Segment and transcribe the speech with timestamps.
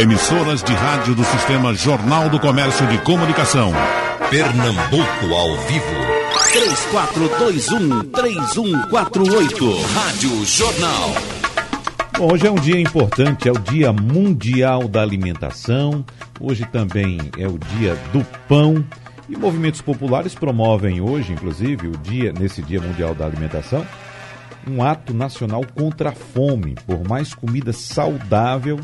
[0.00, 3.70] Emissoras de rádio do Sistema Jornal do Comércio de Comunicação.
[4.30, 5.84] Pernambuco ao vivo.
[8.08, 9.82] 3421-3148.
[9.92, 11.10] Rádio Jornal.
[12.16, 16.02] Bom, hoje é um dia importante, é o Dia Mundial da Alimentação.
[16.40, 18.82] Hoje também é o Dia do Pão.
[19.28, 23.86] E movimentos populares promovem hoje, inclusive, o dia, nesse Dia Mundial da Alimentação,
[24.66, 28.80] um ato nacional contra a fome, por mais comida saudável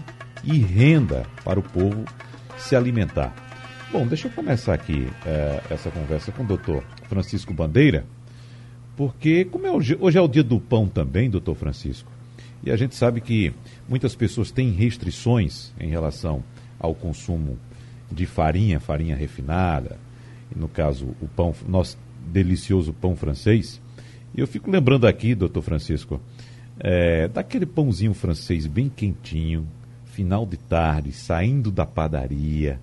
[0.47, 2.05] e renda para o povo
[2.57, 3.35] se alimentar.
[3.93, 8.07] Bom, deixa eu começar aqui é, essa conversa com o doutor Francisco Bandeira,
[8.97, 12.11] porque como é hoje, hoje é o dia do pão também, doutor Francisco,
[12.65, 13.53] e a gente sabe que
[13.89, 16.43] muitas pessoas têm restrições em relação
[16.79, 17.59] ao consumo
[18.11, 19.99] de farinha, farinha refinada,
[20.55, 23.81] no caso o pão, nosso delicioso pão francês.
[24.35, 26.21] E eu fico lembrando aqui, doutor Francisco,
[26.79, 29.67] é, daquele pãozinho francês bem quentinho,
[30.17, 32.81] final de tarde, saindo da padaria,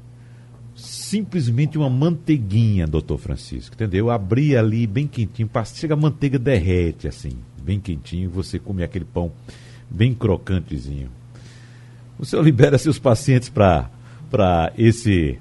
[0.75, 4.11] simplesmente uma manteiguinha, doutor Francisco, entendeu?
[4.11, 9.31] Abrir ali bem quentinho, chega a manteiga derrete assim, bem quentinho, você come aquele pão
[9.89, 11.09] bem crocantezinho.
[12.19, 15.39] O senhor libera seus pacientes para esse,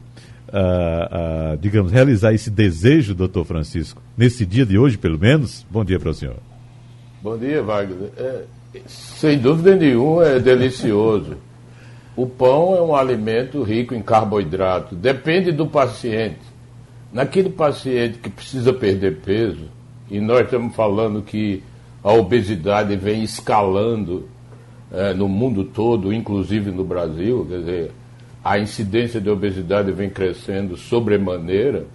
[0.48, 5.66] uh, uh, digamos, realizar esse desejo, doutor Francisco, nesse dia de hoje, pelo menos?
[5.70, 6.38] Bom dia para o senhor.
[7.22, 8.10] Bom dia, Wagner.
[8.16, 8.44] É,
[8.86, 11.36] sem dúvida nenhuma, é delicioso.
[12.14, 14.94] O pão é um alimento rico em carboidrato.
[14.94, 16.40] Depende do paciente.
[17.12, 19.68] Naquele paciente que precisa perder peso,
[20.10, 21.62] e nós estamos falando que
[22.02, 24.28] a obesidade vem escalando
[24.90, 27.90] é, no mundo todo, inclusive no Brasil, quer dizer,
[28.44, 31.86] a incidência de obesidade vem crescendo sobremaneira,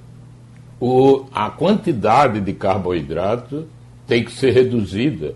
[1.34, 3.68] a quantidade de carboidrato
[4.08, 5.36] tem que ser reduzida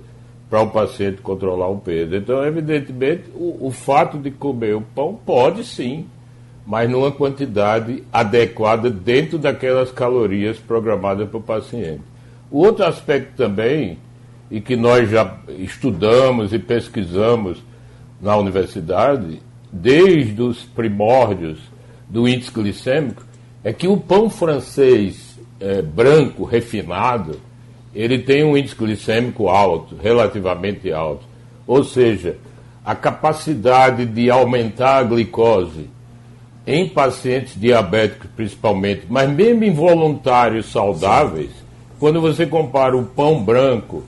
[0.52, 2.14] para o paciente controlar o peso.
[2.14, 6.08] Então, evidentemente, o, o fato de comer o pão pode sim,
[6.68, 12.02] mas numa quantidade adequada dentro daquelas calorias programadas para o paciente.
[12.52, 13.98] O outro aspecto também,
[14.52, 17.64] e que nós já estudamos e pesquisamos
[18.22, 19.42] na universidade,
[19.72, 21.60] desde os primórdios
[22.10, 23.23] do índice glicêmico,
[23.64, 27.40] é que o pão francês é, branco, refinado,
[27.94, 31.26] ele tem um índice glicêmico alto, relativamente alto.
[31.68, 32.38] Ou seja,
[32.84, 35.90] a capacidade de aumentar a glicose
[36.66, 41.52] em pacientes diabéticos principalmente, mas mesmo em voluntários saudáveis,
[42.00, 44.04] quando você compara o pão branco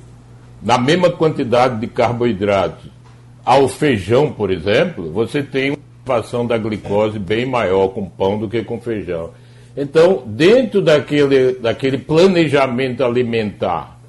[0.61, 2.89] na mesma quantidade de carboidratos
[3.45, 8.47] ao feijão, por exemplo, você tem uma elevação da glicose bem maior com pão do
[8.47, 9.31] que com feijão.
[9.75, 13.99] Então, dentro daquele, daquele planejamento alimentar,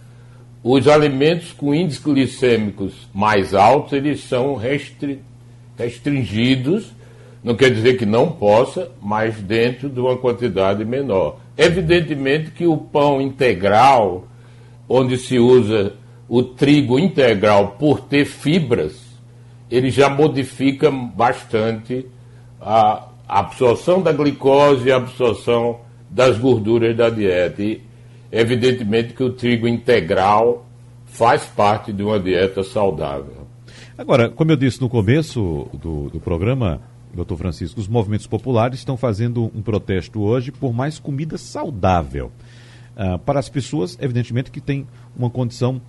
[0.62, 5.20] os alimentos com índices glicêmicos mais altos, eles são restri
[5.76, 6.92] restringidos,
[7.42, 11.38] não quer dizer que não possa, mas dentro de uma quantidade menor.
[11.58, 14.26] Evidentemente que o pão integral,
[14.88, 15.94] onde se usa
[16.28, 18.98] o trigo integral por ter fibras,
[19.70, 22.06] ele já modifica bastante
[22.60, 25.80] a, absorção da glicose e a absorção
[26.10, 27.62] das gorduras da dieta.
[27.62, 27.82] E
[28.30, 30.66] evidentemente que o trigo integral
[31.06, 33.46] faz parte de uma dieta saudável.
[33.96, 36.80] Agora, como eu disse no começo do, do programa,
[37.14, 42.32] doutor Francisco, os movimentos populares estão fazendo um protesto hoje por mais comida saudável.
[42.96, 44.86] Uh, para as pessoas, evidentemente, que têm
[45.16, 45.80] uma condição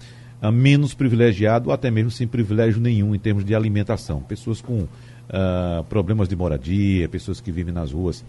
[0.41, 4.21] uh, menos privilegiada ou até mesmo sem privilégio nenhum em termos de alimentação.
[4.21, 4.87] Pessoas com
[5.29, 8.21] uh, problemas de moradia, pessoas que vivem nas ruas.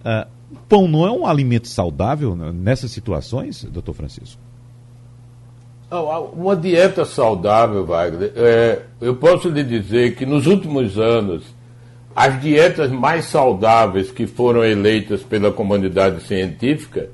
[0.00, 0.26] Uh,
[0.68, 4.40] pão não é um alimento saudável nessas situações, doutor Francisco?
[6.34, 11.44] Uma dieta saudável, Wagner, é, eu posso lhe dizer que nos últimos anos,
[12.16, 17.10] as dietas mais saudáveis que foram eleitas pela comunidade científica,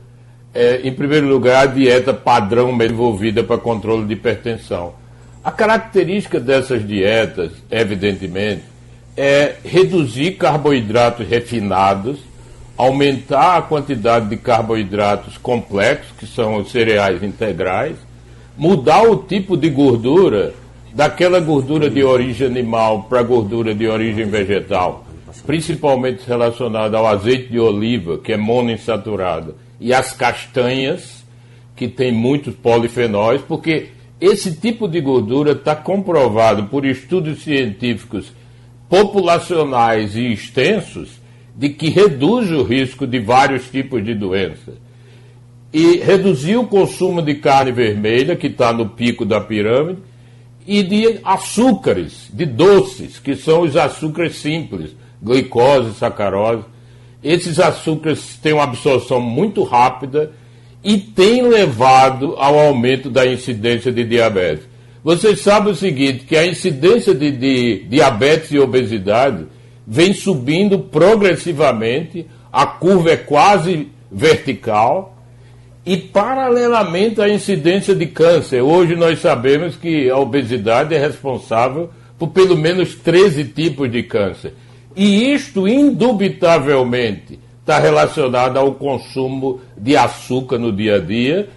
[0.54, 4.94] é, em primeiro lugar, a dieta padrão desenvolvida para controle de hipertensão.
[5.44, 8.62] A característica dessas dietas, evidentemente,
[9.22, 12.20] é reduzir carboidratos refinados,
[12.74, 17.96] aumentar a quantidade de carboidratos complexos, que são os cereais integrais,
[18.56, 20.54] mudar o tipo de gordura
[20.94, 25.04] daquela gordura de origem animal para gordura de origem vegetal,
[25.44, 31.22] principalmente relacionada ao azeite de oliva, que é monoinsaturado, e as castanhas,
[31.76, 38.32] que tem muitos polifenóis, porque esse tipo de gordura está comprovado por estudos científicos
[38.90, 41.20] populacionais e extensos
[41.56, 44.74] de que reduz o risco de vários tipos de doença.
[45.72, 50.00] E reduzir o consumo de carne vermelha, que está no pico da pirâmide,
[50.66, 56.64] e de açúcares, de doces, que são os açúcares simples, glicose, sacarose.
[57.22, 60.32] Esses açúcares têm uma absorção muito rápida
[60.82, 64.69] e têm levado ao aumento da incidência de diabetes.
[65.02, 69.46] Vocês sabem o seguinte, que a incidência de, de diabetes e obesidade
[69.86, 75.16] vem subindo progressivamente, a curva é quase vertical,
[75.86, 78.60] e paralelamente à incidência de câncer.
[78.60, 84.52] Hoje nós sabemos que a obesidade é responsável por pelo menos 13 tipos de câncer.
[84.94, 91.48] E isto, indubitavelmente, está relacionado ao consumo de açúcar no dia a dia,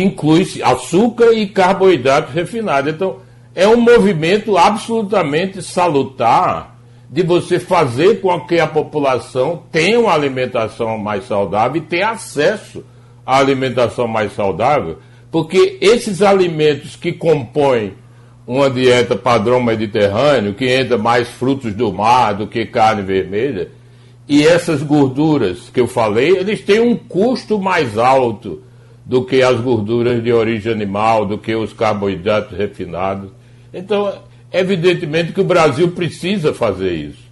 [0.00, 2.94] inclui açúcar e carboidratos refinados.
[2.94, 3.16] Então,
[3.54, 6.78] é um movimento absolutamente salutar
[7.10, 12.82] de você fazer com que a população tenha uma alimentação mais saudável e tenha acesso
[13.26, 14.98] à alimentação mais saudável,
[15.30, 17.92] porque esses alimentos que compõem
[18.46, 23.68] uma dieta padrão mediterrâneo, que entra mais frutos do mar do que carne vermelha,
[24.26, 28.62] e essas gorduras que eu falei, eles têm um custo mais alto
[29.12, 33.28] do que as gorduras de origem animal, do que os carboidratos refinados.
[33.70, 34.10] Então,
[34.50, 37.22] evidentemente que o Brasil precisa fazer isso.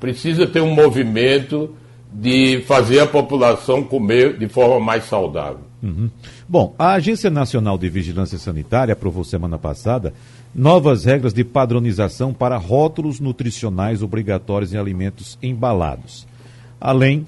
[0.00, 1.72] Precisa ter um movimento
[2.12, 5.60] de fazer a população comer de forma mais saudável.
[5.80, 6.10] Uhum.
[6.48, 10.12] Bom, a Agência Nacional de Vigilância Sanitária aprovou semana passada
[10.52, 16.26] novas regras de padronização para rótulos nutricionais obrigatórios em alimentos embalados,
[16.80, 17.24] além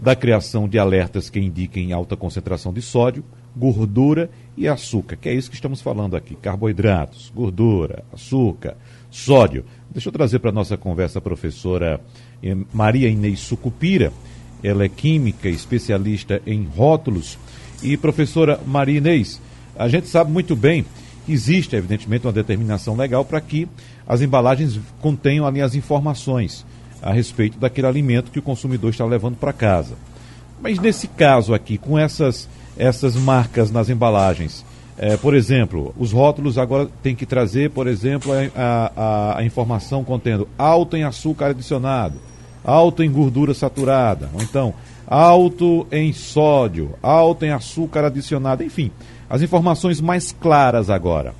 [0.00, 3.22] da criação de alertas que indiquem alta concentração de sódio,
[3.56, 8.76] gordura e açúcar, que é isso que estamos falando aqui: carboidratos, gordura, açúcar,
[9.10, 9.64] sódio.
[9.90, 12.00] Deixa eu trazer para a nossa conversa a professora
[12.42, 14.12] eh, Maria Inês Sucupira.
[14.62, 17.38] Ela é química, especialista em rótulos.
[17.82, 19.40] E professora Maria Inês,
[19.76, 20.84] a gente sabe muito bem
[21.28, 23.66] Existe, evidentemente, uma determinação legal para que
[24.06, 26.66] as embalagens contenham ali as informações
[27.02, 29.94] a respeito daquele alimento que o consumidor está levando para casa.
[30.60, 34.64] Mas nesse caso aqui, com essas, essas marcas nas embalagens,
[34.96, 40.04] é, por exemplo, os rótulos agora têm que trazer, por exemplo, a, a, a, informação
[40.04, 42.18] contendo alto em açúcar adicionado,
[42.64, 44.74] alto em gordura saturada, ou então
[45.06, 48.90] alto em sódio, alto em açúcar adicionado, enfim
[49.28, 51.34] as informações mais claras agora.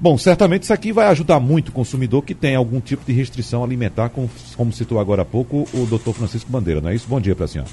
[0.00, 3.64] Bom, certamente isso aqui vai ajudar muito o consumidor que tem algum tipo de restrição
[3.64, 7.06] alimentar, como, como citou agora há pouco o doutor Francisco Bandeira, não é isso?
[7.08, 7.70] Bom dia para a senhora.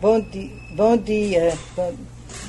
[0.00, 1.92] Bom, di bom dia, bom,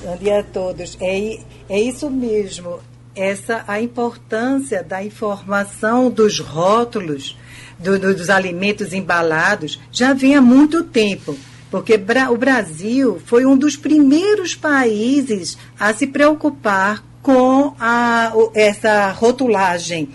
[0.03, 0.95] bom, dia a todos.
[1.01, 2.79] É, é isso mesmo,
[3.15, 7.35] essa a importância da informação dos rótulos
[7.79, 11.35] do, do, dos alimentos embalados já vem há muito tempo
[11.71, 11.99] porque
[12.31, 20.09] o Brasil foi um dos primeiros países a se preocupar com a, essa rotulagem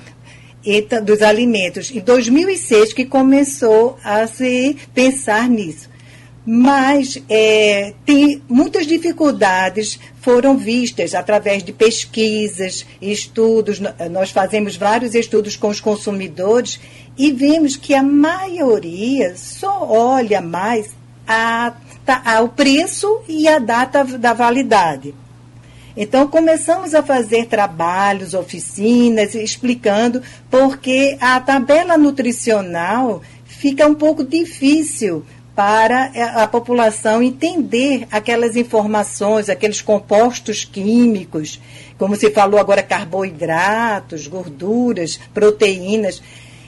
[1.05, 1.90] dos alimentos.
[1.90, 5.94] Em 2006 que começou a se pensar nisso.
[6.46, 13.81] Mas é, tem muitas dificuldades foram vistas através de pesquisas, estudos.
[14.11, 16.79] Nós fazemos vários estudos com os consumidores
[17.17, 20.94] e vimos que a maioria só olha mais
[21.26, 21.73] a,
[22.06, 25.14] a, o preço e a data da validade.
[25.96, 30.20] Então, começamos a fazer trabalhos, oficinas, explicando
[30.50, 35.24] porque a tabela nutricional fica um pouco difícil
[35.55, 41.61] para a população entender aquelas informações, aqueles compostos químicos,
[41.96, 46.20] como se falou agora, carboidratos, gorduras, proteínas.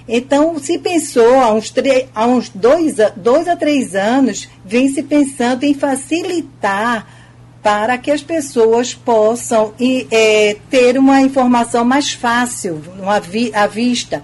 [0.08, 1.74] Então, se pensou, há uns,
[2.14, 7.08] há uns dois, dois a três anos, vem se pensando em facilitar
[7.60, 9.74] para que as pessoas possam
[10.12, 14.22] é, ter uma informação mais fácil, uma vi, à vista.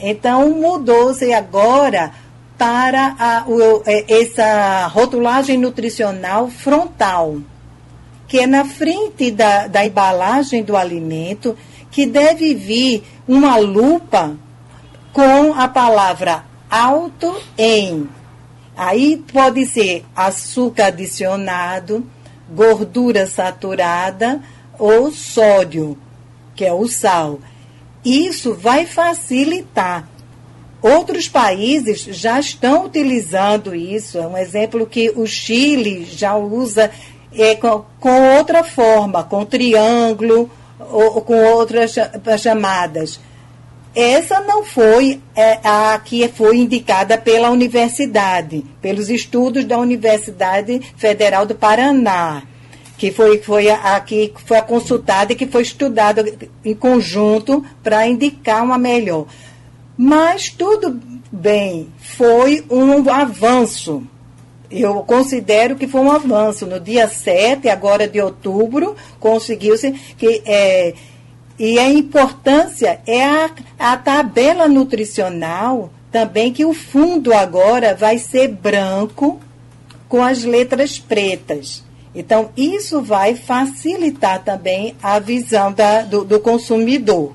[0.00, 2.12] Então, mudou-se agora
[2.58, 7.38] para a, o, é, essa rotulagem nutricional frontal,
[8.26, 11.56] que é na frente da, da embalagem do alimento,
[11.90, 14.36] que deve vir uma lupa
[15.12, 18.08] com a palavra alto em.
[18.76, 22.04] Aí pode ser açúcar adicionado,
[22.50, 24.40] gordura saturada
[24.78, 25.96] ou sódio,
[26.54, 27.38] que é o sal.
[28.04, 30.08] Isso vai facilitar.
[30.80, 34.18] Outros países já estão utilizando isso.
[34.18, 36.90] É um exemplo que o Chile já usa
[37.32, 41.94] é, com, com outra forma, com triângulo ou, ou com outras
[42.38, 43.20] chamadas.
[43.94, 51.44] Essa não foi é, a que foi indicada pela universidade, pelos estudos da Universidade Federal
[51.44, 52.42] do Paraná,
[52.96, 56.24] que foi, foi a, a que foi consultada e que foi estudada
[56.64, 59.26] em conjunto para indicar uma melhor.
[60.00, 61.00] Mas tudo
[61.32, 64.06] bem, foi um avanço.
[64.70, 66.66] Eu considero que foi um avanço.
[66.66, 70.40] No dia 7, agora de outubro, conseguiu-se que.
[70.46, 70.94] É,
[71.58, 78.46] e a importância é a, a tabela nutricional também, que o fundo agora vai ser
[78.46, 79.40] branco
[80.08, 81.82] com as letras pretas.
[82.14, 87.34] Então, isso vai facilitar também a visão da, do, do consumidor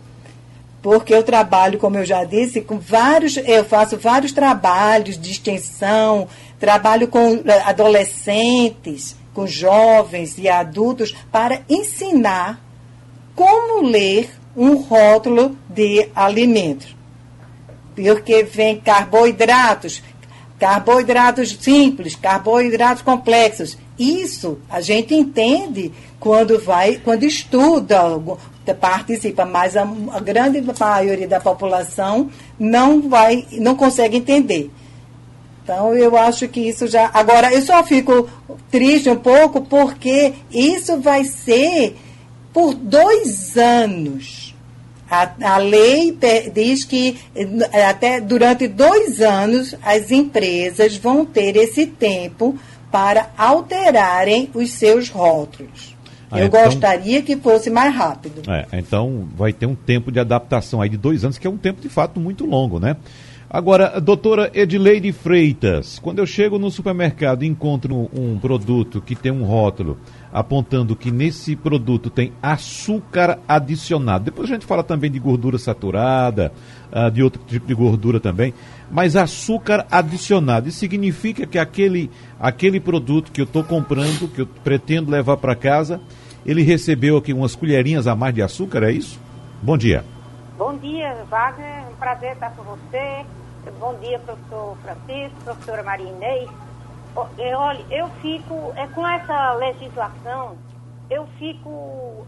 [0.83, 6.27] porque eu trabalho, como eu já disse, com vários, eu faço vários trabalhos de extensão,
[6.59, 12.61] trabalho com eh, adolescentes, com jovens e adultos para ensinar
[13.33, 16.93] como ler um rótulo de alimentos.
[17.95, 20.03] Porque vem carboidratos,
[20.59, 23.77] carboidratos simples, carboidratos complexos.
[23.97, 28.01] Isso a gente entende quando vai, quando estuda
[28.71, 32.29] participa, mas a, a, grande maioria da população
[32.59, 34.69] não vai, não consegue entender.
[35.63, 37.09] Então eu acho que isso já.
[37.13, 38.29] Agora eu só fico
[38.69, 41.97] triste um pouco porque isso vai ser
[42.53, 44.53] por dois anos.
[45.09, 46.17] A, a lei
[46.53, 52.57] diz que eh, até durante dois anos as empresas vão ter esse tempo
[52.91, 55.92] para alterarem os seus rótulos.
[56.33, 58.41] Ah, Eu então, gostaria que fosse mais rápido.
[58.49, 61.57] É, então vai ter um tempo de adaptação aí de dois anos, que é um
[61.57, 62.97] tempo de fato muito longo, né?
[63.55, 69.31] Agora, doutora Edileide Freitas, quando eu chego no supermercado e encontro um produto que tem
[69.31, 69.99] um rótulo
[70.31, 76.51] apontando que nesse produto tem açúcar adicionado, depois a gente fala também de gordura saturada,
[76.91, 78.55] uh, de outro tipo de gordura também,
[78.89, 82.09] mas açúcar adicionado, isso significa que aquele,
[82.39, 86.01] aquele produto que eu estou comprando, que eu pretendo levar para casa,
[86.45, 89.19] ele recebeu aqui umas colherinhas a mais de açúcar, é isso?
[89.61, 90.03] Bom dia.
[90.57, 91.87] Bom dia, Wagner.
[91.89, 93.25] Um prazer estar com você.
[93.79, 96.49] Bom dia, professor Francisco, professora Maria Inês.
[97.37, 100.57] É, olha, eu fico, é, com essa legislação,
[101.09, 102.25] eu fico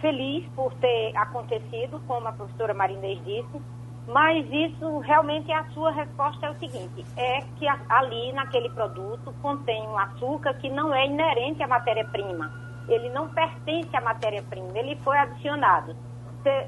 [0.00, 3.62] feliz por ter acontecido, como a professora Maria Inês disse,
[4.06, 9.82] mas isso realmente a sua resposta é o seguinte: é que ali naquele produto contém
[9.88, 15.16] um açúcar que não é inerente à matéria-prima ele não pertence à matéria-prima, ele foi
[15.18, 15.96] adicionado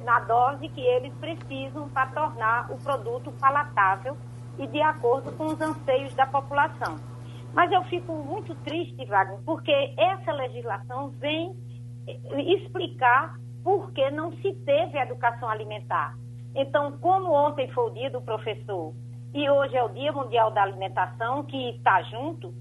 [0.04, 4.16] na dose que eles precisam para tornar o produto palatável
[4.58, 6.96] e de acordo com os anseios da população.
[7.52, 11.54] Mas eu fico muito triste, Wagner, porque essa legislação vem
[12.06, 16.16] eh, explicar por que não se teve educação alimentar.
[16.54, 18.94] Então, como ontem foi o dia do professor
[19.34, 22.54] e hoje é o Dia Mundial da Alimentação, que está junto,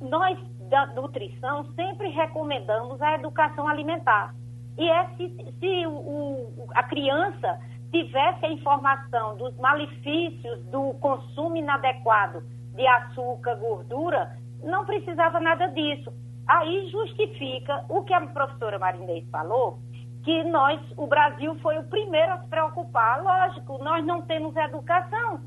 [0.00, 0.38] nós
[0.72, 4.34] da nutrição, sempre recomendamos a educação alimentar.
[4.78, 7.60] E é se, se o, o, a criança
[7.90, 12.42] tivesse a informação dos malefícios do consumo inadequado
[12.74, 16.10] de açúcar, gordura, não precisava nada disso.
[16.48, 19.78] Aí justifica o que a professora Marinês falou,
[20.24, 23.22] que nós, o Brasil foi o primeiro a se preocupar.
[23.22, 25.38] Lógico, nós não temos educação.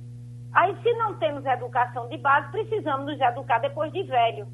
[0.54, 4.48] Aí, se não temos educação de base, precisamos nos educar depois de velho.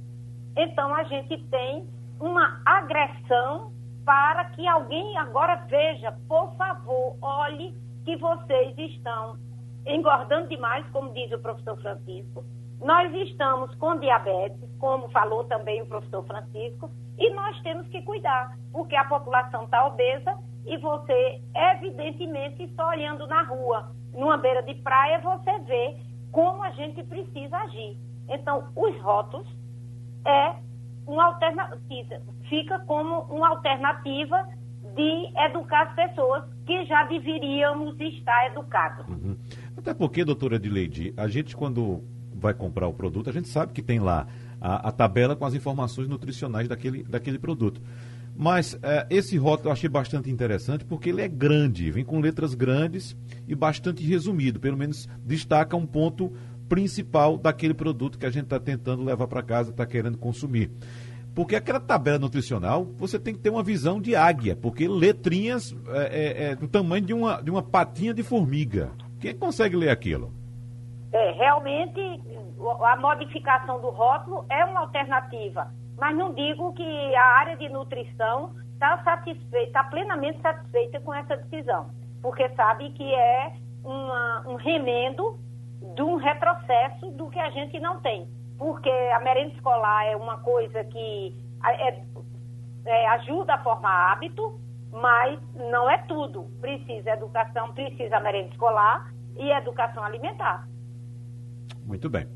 [0.56, 1.88] Então a gente tem
[2.20, 3.72] uma agressão
[4.06, 9.38] para que alguém agora veja, por favor, olhe que vocês estão
[9.86, 12.44] engordando demais, como diz o professor Francisco.
[12.82, 18.58] Nós estamos com diabetes, como falou também o professor Francisco, e nós temos que cuidar,
[18.72, 24.76] porque a população está obesa e você, evidentemente, está olhando na rua, numa beira de
[24.76, 25.98] praia, você vê
[26.32, 27.98] como a gente precisa agir.
[28.28, 29.48] Então, os rótulos
[30.26, 30.56] é
[31.08, 34.48] uma alternativa, fica como uma alternativa
[34.96, 39.08] de educar as pessoas que já deveríamos estar educados.
[39.08, 39.38] Uhum.
[39.78, 43.82] Até porque, doutora Edileide, a gente quando vai comprar o produto, a gente sabe que
[43.82, 44.28] tem lá
[44.60, 47.82] a, a tabela com as informações nutricionais daquele, daquele produto.
[48.36, 52.54] Mas é, esse rótulo eu achei bastante interessante porque ele é grande, vem com letras
[52.54, 53.16] grandes
[53.48, 54.60] e bastante resumido.
[54.60, 56.32] Pelo menos destaca um ponto
[56.72, 60.72] principal daquele produto que a gente está tentando levar para casa, está querendo consumir.
[61.36, 66.00] Porque aquela tabela nutricional, você tem que ter uma visão de águia, porque letrinhas é,
[66.00, 68.90] é, é do tamanho de uma, de uma patinha de formiga.
[69.20, 70.32] Quem consegue ler aquilo?
[71.12, 72.00] É, realmente,
[72.86, 78.56] a modificação do rótulo é uma alternativa, mas não digo que a área de nutrição
[78.76, 81.90] está satisfeita, está plenamente satisfeita com essa decisão,
[82.22, 85.38] porque sabe que é uma, um remendo
[85.96, 88.28] de um retrocesso do que a gente não tem.
[88.58, 92.00] Porque a merenda escolar é uma coisa que é,
[92.86, 94.60] é, ajuda a formar hábito,
[94.92, 96.44] mas não é tudo.
[96.60, 100.68] Precisa educação, precisa merenda escolar e educação alimentar.
[101.86, 102.28] Muito bem.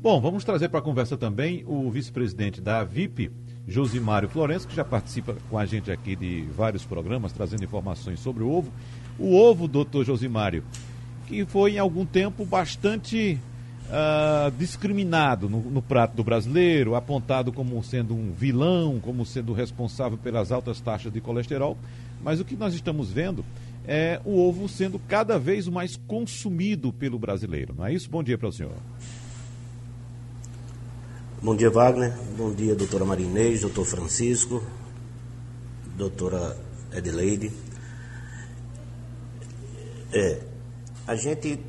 [0.00, 3.30] Bom, vamos trazer para a conversa também o vice-presidente da VIP,
[3.66, 8.44] Josimário Florencio, que já participa com a gente aqui de vários programas, trazendo informações sobre
[8.44, 8.70] o ovo.
[9.18, 10.62] O ovo, doutor Josimário,
[11.26, 13.38] que foi em algum tempo bastante
[13.86, 20.16] uh, discriminado no, no, prato do brasileiro, apontado como sendo um vilão, como sendo responsável
[20.16, 21.76] pelas altas taxas de colesterol.
[22.22, 23.44] Mas o que nós estamos vendo
[23.86, 27.74] é o ovo sendo cada vez mais consumido pelo brasileiro.
[27.76, 28.08] Não é isso?
[28.10, 28.72] Bom dia para o senhor.
[31.42, 32.12] Bom dia, Wagner.
[32.36, 34.64] Bom dia, doutora Marinês, doutor Francisco,
[35.96, 36.56] doutora
[36.92, 37.52] Edileide.
[40.12, 40.40] É,
[41.06, 41.60] a gente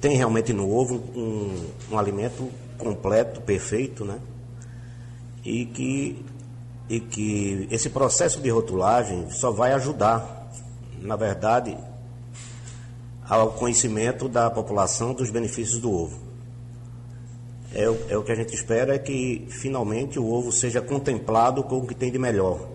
[0.00, 4.18] tem realmente no ovo um, um alimento completo, perfeito, né?
[5.44, 6.24] E que,
[6.88, 10.50] e que esse processo de rotulagem só vai ajudar,
[11.00, 11.76] na verdade,
[13.28, 16.20] ao conhecimento da população dos benefícios do ovo.
[17.74, 21.78] É, é o que a gente espera é que finalmente o ovo seja contemplado com
[21.78, 22.68] o que tem de melhor.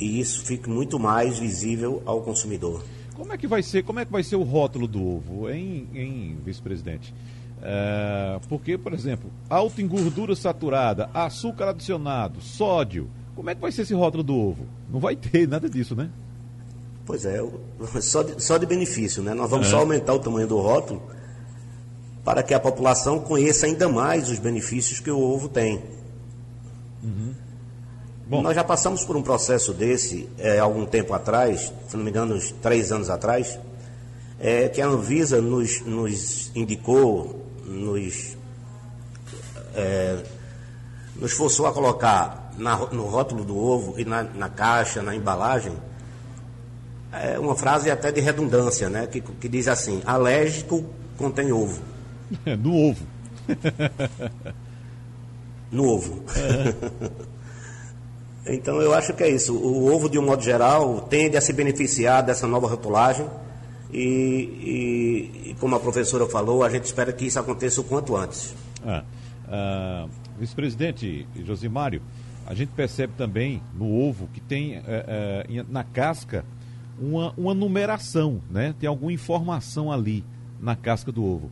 [0.00, 2.82] E isso fique muito mais visível ao consumidor.
[3.16, 5.88] Como é que vai ser, como é que vai ser o rótulo do ovo, hein,
[5.94, 7.14] hein vice-presidente?
[7.62, 13.10] É, porque, por exemplo, alto em gordura saturada, açúcar adicionado, sódio.
[13.34, 14.66] Como é que vai ser esse rótulo do ovo?
[14.90, 16.10] Não vai ter nada disso, né?
[17.06, 17.38] Pois é,
[18.02, 19.32] só de, só de benefício, né?
[19.32, 19.70] Nós vamos é.
[19.70, 21.02] só aumentar o tamanho do rótulo
[22.24, 25.82] para que a população conheça ainda mais os benefícios que o ovo tem.
[28.28, 28.42] Bom.
[28.42, 32.34] Nós já passamos por um processo desse é, algum tempo atrás, se não me engano,
[32.34, 33.56] uns três anos atrás,
[34.40, 38.36] é, que a Anvisa nos, nos indicou, nos,
[39.76, 40.24] é,
[41.14, 45.74] nos forçou a colocar na, no rótulo do ovo e na, na caixa, na embalagem,
[47.12, 50.84] é, uma frase até de redundância, né, que, que diz assim: alérgico
[51.16, 51.80] contém ovo.
[52.58, 53.06] no ovo.
[55.70, 56.24] no ovo.
[58.48, 59.54] Então eu acho que é isso.
[59.54, 63.26] O ovo, de um modo geral, tende a se beneficiar dessa nova rotulagem.
[63.92, 63.98] E,
[65.44, 68.54] e, e como a professora falou, a gente espera que isso aconteça o quanto antes.
[68.84, 69.04] Ah,
[69.48, 70.06] ah,
[70.38, 72.02] Vice-presidente Josimário,
[72.46, 74.82] a gente percebe também no ovo que tem é,
[75.48, 76.44] é, na casca
[76.98, 78.74] uma, uma numeração, né?
[78.78, 80.24] Tem alguma informação ali
[80.60, 81.50] na casca do ovo.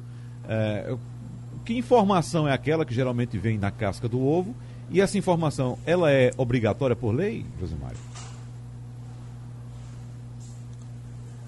[0.49, 0.95] É,
[1.65, 4.55] que informação é aquela que geralmente vem na casca do ovo
[4.91, 7.99] e essa informação, ela é obrigatória por lei, Josimário?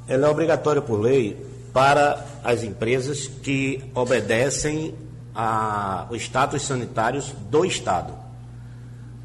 [0.08, 1.36] Ela é obrigatória por lei
[1.72, 4.94] para as empresas que obedecem
[5.34, 8.14] aos status sanitários do Estado.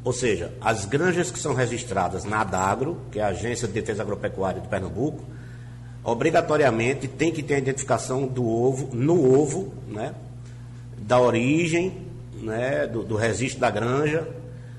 [0.04, 4.02] Ou seja, as granjas que são registradas na ADAGRO, que é a Agência de Defesa
[4.02, 5.24] Agropecuária de Pernambuco,
[6.02, 10.12] obrigatoriamente tem que ter a identificação do ovo, no ovo, né,
[10.98, 12.11] da origem
[12.42, 14.26] né, do, do registro da granja.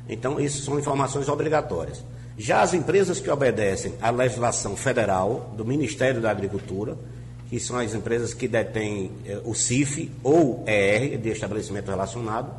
[0.08, 2.04] Então, isso são informações obrigatórias.
[2.38, 6.98] Já as empresas que obedecem à legislação federal do Ministério da Agricultura,
[7.50, 12.52] que são as empresas que detêm eh, o CIF ou ER, de estabelecimento relacionado,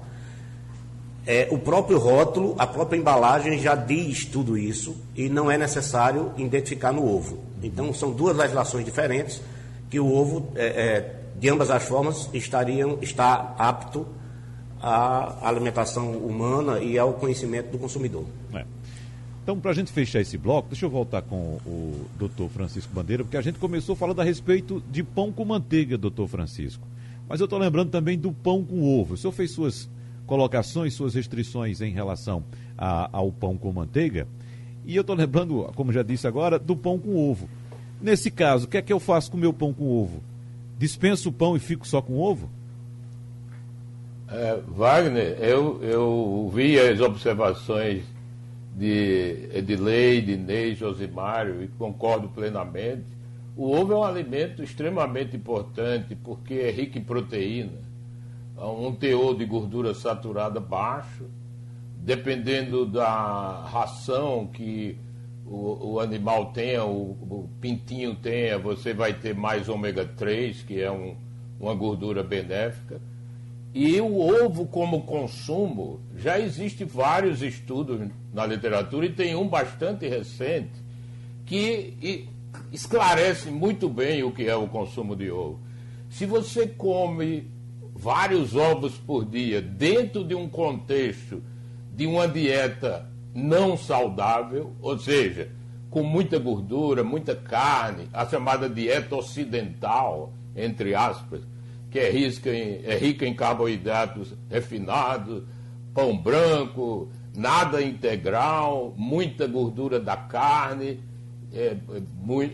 [1.26, 6.32] é, o próprio rótulo, a própria embalagem já diz tudo isso e não é necessário
[6.36, 7.38] identificar no ovo.
[7.62, 9.40] Então, são duas legislações diferentes
[9.88, 14.06] que o ovo, é, é, de ambas as formas, estariam, está apto
[14.80, 18.24] à alimentação humana e ao conhecimento do consumidor.
[18.52, 18.64] É.
[19.42, 23.22] Então, para a gente fechar esse bloco, deixa eu voltar com o doutor Francisco Bandeira,
[23.22, 26.86] porque a gente começou falando a respeito de pão com manteiga, doutor Francisco.
[27.28, 29.14] Mas eu estou lembrando também do pão com ovo.
[29.14, 29.88] O senhor fez suas
[30.26, 32.42] colocações, suas restrições em relação
[32.76, 34.26] a, ao pão com manteiga.
[34.86, 37.48] E eu estou lembrando, como já disse agora, do pão com ovo.
[38.00, 40.22] Nesse caso, o que é que eu faço com o meu pão com ovo?
[40.78, 42.48] Dispenso o pão e fico só com ovo?
[44.36, 48.02] É, Wagner, eu, eu vi as observações
[48.74, 53.04] de Edileide, Ney, Josimário e concordo plenamente.
[53.56, 57.78] O ovo é um alimento extremamente importante porque é rico em proteína,
[58.58, 61.26] um teor de gordura saturada baixo,
[62.00, 64.98] dependendo da ração que
[65.46, 70.80] o, o animal tenha, o, o, pintinho tenha, você vai ter mais ômega 3, que
[70.80, 71.14] é um,
[71.60, 73.00] uma gordura benéfica
[73.74, 80.06] e o ovo como consumo, já existe vários estudos na literatura e tem um bastante
[80.06, 80.70] recente
[81.44, 82.28] que
[82.70, 85.58] esclarece muito bem o que é o consumo de ovo.
[86.08, 87.50] Se você come
[87.92, 91.42] vários ovos por dia dentro de um contexto
[91.92, 95.50] de uma dieta não saudável, ou seja,
[95.90, 101.42] com muita gordura, muita carne, a chamada dieta ocidental, entre aspas,
[101.94, 105.44] que é rica em, é rica em carboidratos refinados,
[105.94, 110.98] pão branco, nada integral, muita gordura da carne,
[111.52, 111.76] é,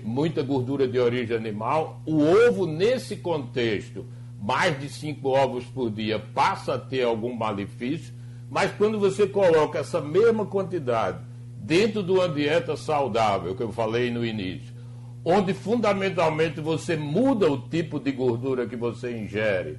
[0.04, 2.02] muita gordura de origem animal.
[2.04, 4.04] O ovo, nesse contexto,
[4.38, 8.12] mais de cinco ovos por dia, passa a ter algum malefício,
[8.50, 11.18] mas quando você coloca essa mesma quantidade
[11.56, 14.74] dentro de uma dieta saudável, que eu falei no início,
[15.24, 19.78] onde fundamentalmente você muda o tipo de gordura que você ingere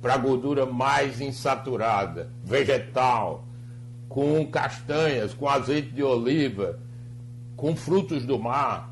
[0.00, 3.44] para gordura mais insaturada, vegetal,
[4.08, 6.80] com castanhas, com azeite de oliva,
[7.54, 8.90] com frutos do mar,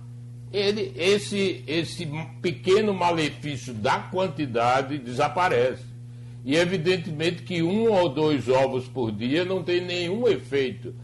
[0.52, 2.08] ele, esse, esse
[2.40, 5.84] pequeno malefício da quantidade desaparece.
[6.44, 10.94] E evidentemente que um ou dois ovos por dia não tem nenhum efeito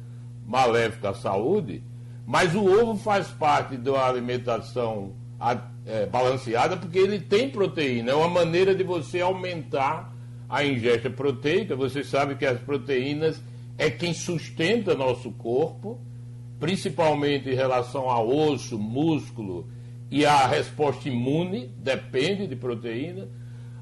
[0.46, 1.83] maléfico à saúde,
[2.26, 5.12] mas o ovo faz parte de uma alimentação
[5.87, 8.12] é, balanceada porque ele tem proteína.
[8.12, 10.12] É uma maneira de você aumentar
[10.48, 11.76] a ingesta proteica.
[11.76, 13.42] Você sabe que as proteínas
[13.76, 16.00] é quem sustenta nosso corpo,
[16.58, 19.68] principalmente em relação a osso, músculo
[20.10, 23.28] e a resposta imune, depende de proteína.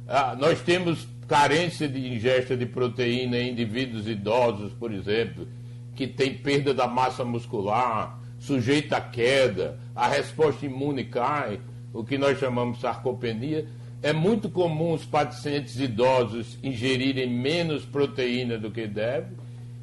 [0.08, 5.46] Ah, nós temos carência de ingesta de proteína em indivíduos idosos, por exemplo,
[5.94, 11.60] que tem perda da massa muscular, sujeita a queda, a resposta imune cai,
[11.92, 13.66] o que nós chamamos de sarcopenia.
[14.02, 19.30] É muito comum os pacientes idosos ingerirem menos proteína do que devem,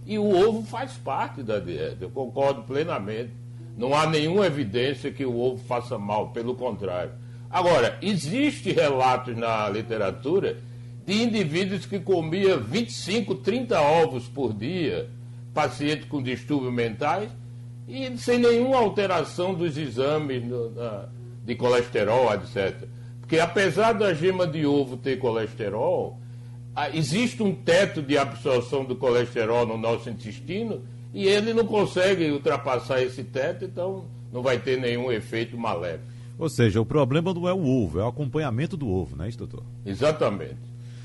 [0.06, 3.32] e o ovo faz parte da dieta, eu concordo plenamente.
[3.78, 7.14] Não há nenhuma evidência que o ovo faça mal, pelo contrário.
[7.50, 10.58] Agora, existe relatos na literatura
[11.06, 15.10] de indivíduos que comiam 25, 30 ovos por dia,
[15.54, 17.32] pacientes com distúrbios mentais,
[17.90, 21.10] e sem nenhuma alteração dos exames no, na,
[21.44, 22.88] de colesterol, etc.
[23.20, 26.20] Porque apesar da gema de ovo ter colesterol,
[26.94, 33.02] existe um teto de absorção do colesterol no nosso intestino e ele não consegue ultrapassar
[33.02, 36.06] esse teto, então não vai ter nenhum efeito maléfico.
[36.38, 39.30] Ou seja, o problema não é o ovo, é o acompanhamento do ovo, não é
[39.30, 39.64] isso, doutor?
[39.86, 40.58] Exatamente.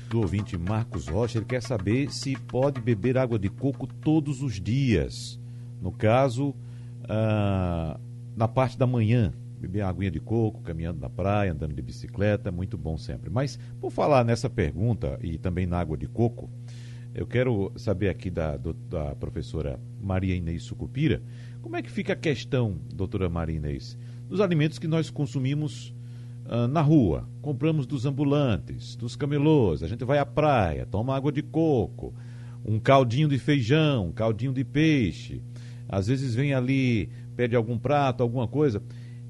[0.09, 4.61] Do ouvinte Marcos Rocha, ele quer saber se pode beber água de coco todos os
[4.61, 5.39] dias.
[5.81, 6.55] No caso,
[7.07, 7.99] ah,
[8.35, 12.77] na parte da manhã, beber aguinha de coco, caminhando na praia, andando de bicicleta, muito
[12.77, 13.29] bom sempre.
[13.29, 16.49] Mas, por falar nessa pergunta e também na água de coco,
[17.13, 21.21] eu quero saber aqui da, do, da professora Maria Inês Sucupira,
[21.61, 25.95] como é que fica a questão, doutora Maria Inês, dos alimentos que nós consumimos
[26.45, 31.31] uh, na rua, compramos dos ambulantes, dos camelôs, a gente vai à praia, toma água
[31.31, 32.13] de coco,
[32.65, 35.41] um caldinho de feijão, um caldinho de peixe,
[35.87, 38.81] às vezes vem ali, pede algum prato, alguma coisa.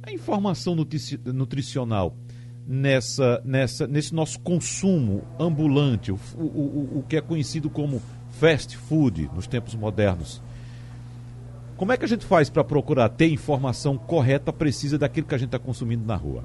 [0.01, 2.15] A informação nutricional
[2.67, 9.29] nessa, nessa, nesse nosso consumo ambulante, o, o, o que é conhecido como fast food
[9.33, 10.41] nos tempos modernos.
[11.77, 15.37] Como é que a gente faz para procurar ter informação correta, precisa daquilo que a
[15.37, 16.43] gente está consumindo na rua?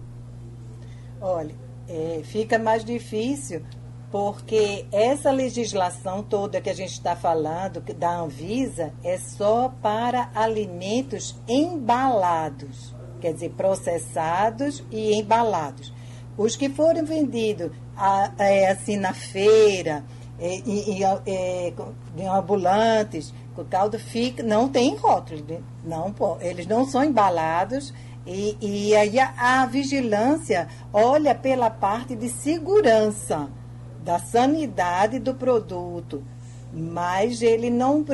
[1.20, 1.54] Olha,
[1.88, 3.62] é, fica mais difícil
[4.10, 11.36] porque essa legislação toda que a gente está falando da Anvisa é só para alimentos
[11.48, 15.92] embalados quer dizer, processados e embalados.
[16.36, 17.70] Os que forem vendidos
[18.38, 20.02] é, assim na feira,
[20.40, 21.72] em, é,
[22.16, 25.60] em ambulantes, o caldo fica, não tem rótulos, né?
[25.84, 27.92] não, eles não são embalados
[28.26, 33.50] e, e aí a, a, vigilância olha pela parte de segurança
[34.04, 36.22] da sanidade do produto,
[36.72, 38.04] mas ele não.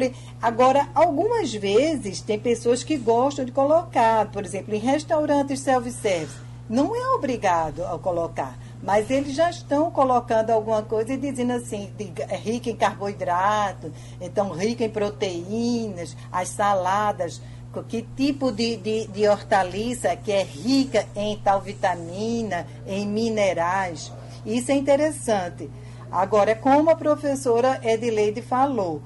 [0.40, 6.96] Agora, algumas vezes tem pessoas que gostam de colocar, por exemplo, em restaurantes self-service, não
[6.96, 12.12] é obrigado a colocar, mas eles já estão colocando alguma coisa e dizendo assim, de,
[12.22, 17.40] é rica em carboidrato, então rica em proteínas, as saladas,
[17.82, 24.12] que tipo de, de, de hortaliça que é rica em tal vitamina, em minerais.
[24.46, 25.68] Isso é interessante.
[26.10, 29.02] Agora, como a professora Edileide falou,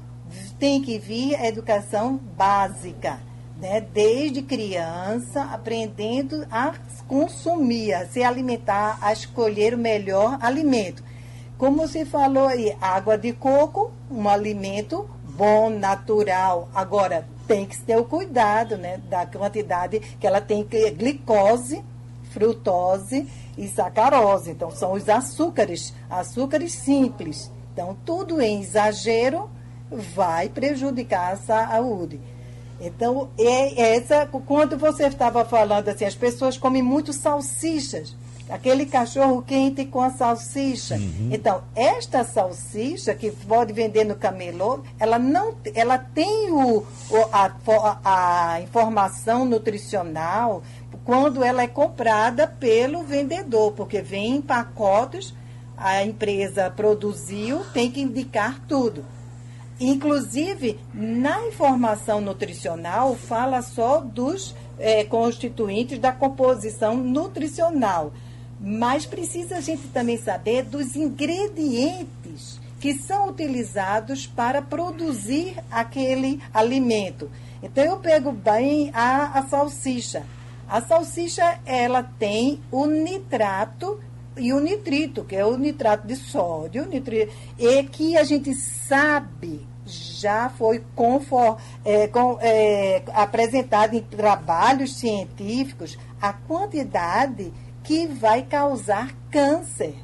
[0.58, 3.18] tem que vir a educação básica,
[3.56, 3.80] né?
[3.80, 6.74] desde criança, aprendendo a
[7.08, 11.02] consumir, a se alimentar, a escolher o melhor alimento.
[11.56, 16.68] Como se falou aí, água de coco, um alimento bom, natural.
[16.74, 21.82] Agora, tem que ter o cuidado né, da quantidade que ela tem que glicose,
[22.30, 24.50] frutose e sacarose.
[24.50, 27.50] Então, são os açúcares, açúcares simples.
[27.72, 29.50] Então, tudo em exagero
[29.90, 32.20] vai prejudicar a saúde.
[32.80, 38.16] Então, é essa, quando você estava falando assim, as pessoas comem muito salsichas,
[38.48, 40.96] aquele cachorro quente com a salsicha.
[40.96, 41.28] Uhum.
[41.30, 46.84] Então, esta salsicha que pode vender no camelô, ela não, ela tem o,
[47.32, 47.52] a,
[48.04, 50.62] a informação nutricional
[51.10, 55.34] quando ela é comprada pelo vendedor, porque vem em pacotes,
[55.76, 59.04] a empresa produziu, tem que indicar tudo.
[59.80, 68.12] Inclusive, na informação nutricional, fala só dos é, constituintes da composição nutricional.
[68.60, 77.28] Mas precisa a gente também saber dos ingredientes que são utilizados para produzir aquele alimento.
[77.60, 80.24] Então, eu pego bem a, a salsicha.
[80.70, 83.98] A salsicha, ela tem o nitrato
[84.36, 89.66] e o nitrito, que é o nitrato de sódio, nitrito, e que a gente sabe
[89.84, 97.52] já foi confor, é, com, é, apresentado em trabalhos científicos a quantidade
[97.82, 99.96] que vai causar câncer.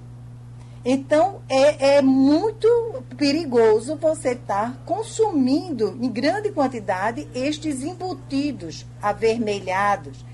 [0.85, 2.68] Então, é, é muito
[3.16, 10.24] perigoso você estar tá consumindo em grande quantidade estes embutidos avermelhados.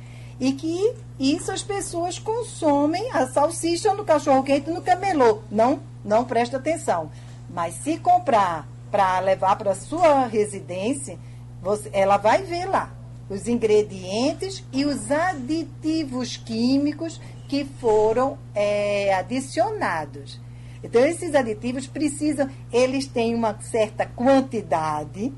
[0.42, 5.38] E que isso as pessoas consomem a salsicha no cachorro-quente no camelô.
[5.48, 7.12] Não, não presta atenção.
[7.48, 11.16] Mas se comprar para levar para sua residência,
[11.62, 12.92] você, ela vai ver lá
[13.31, 20.40] os ingredientes e os aditivos químicos que foram é, adicionados.
[20.83, 25.33] Então, esses aditivos precisam, eles têm uma certa quantidade,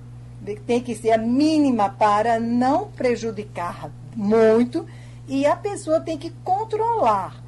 [0.67, 4.87] tem que ser a mínima para não prejudicar muito,
[5.27, 7.43] e a pessoa tem que controlar.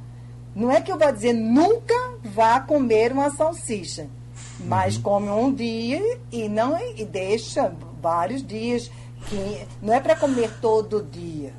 [0.55, 4.07] Não é que eu vou dizer nunca vá comer uma salsicha.
[4.59, 5.01] Mas uhum.
[5.03, 6.01] come um dia
[6.31, 8.91] e não e deixa vários dias.
[9.27, 11.53] Que não é para comer todo dia.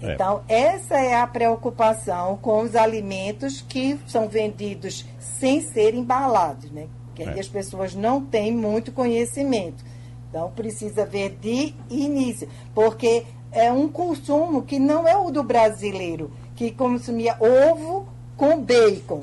[0.00, 0.14] É.
[0.14, 6.86] Então, essa é a preocupação com os alimentos que são vendidos sem ser embalados, né?
[7.14, 7.38] Que é.
[7.38, 9.84] as pessoas não têm muito conhecimento.
[10.28, 16.30] Então, precisa ver de início, porque é um consumo que não é o do brasileiro,
[16.56, 19.20] que consumia ovo com bacon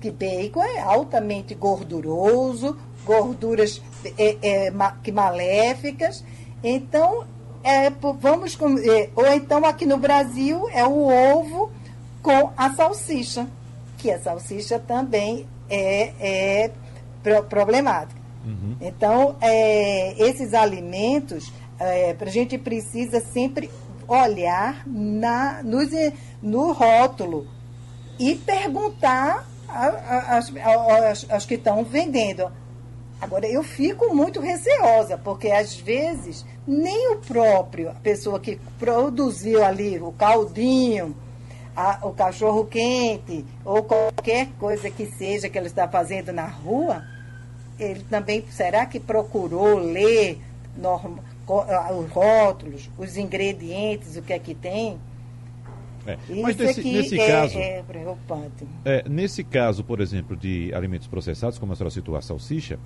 [0.00, 3.82] que bacon é altamente gorduroso, gorduras
[4.16, 6.24] é, é, que maléficas.
[6.64, 7.24] Então,
[7.62, 11.70] é, vamos é, ou então aqui no Brasil é o ovo
[12.22, 13.46] com a salsicha,
[13.98, 16.70] que a salsicha também é, é
[17.48, 18.18] problemática.
[18.44, 18.76] Uhum.
[18.80, 23.70] Então, é, esses alimentos, é, a gente precisa sempre
[24.06, 25.78] olhar na, no,
[26.42, 27.46] no rótulo
[28.18, 29.48] e perguntar
[31.28, 32.50] as que estão vendendo.
[33.20, 39.64] Agora, eu fico muito receosa, porque às vezes nem o próprio, a pessoa que produziu
[39.64, 41.14] ali o caldinho,
[41.76, 47.04] a, o cachorro quente, ou qualquer coisa que seja que ele está fazendo na rua,
[47.78, 50.40] ele também, será que procurou ler
[50.76, 54.98] norma, os rótulos, os ingredientes, o que é que tem?
[56.06, 56.16] É.
[56.40, 57.58] Mas nesse, nesse é, caso.
[57.58, 58.66] É preocupante.
[58.84, 62.78] É, nesse caso, por exemplo, de alimentos processados, como a senhora citou a salsicha,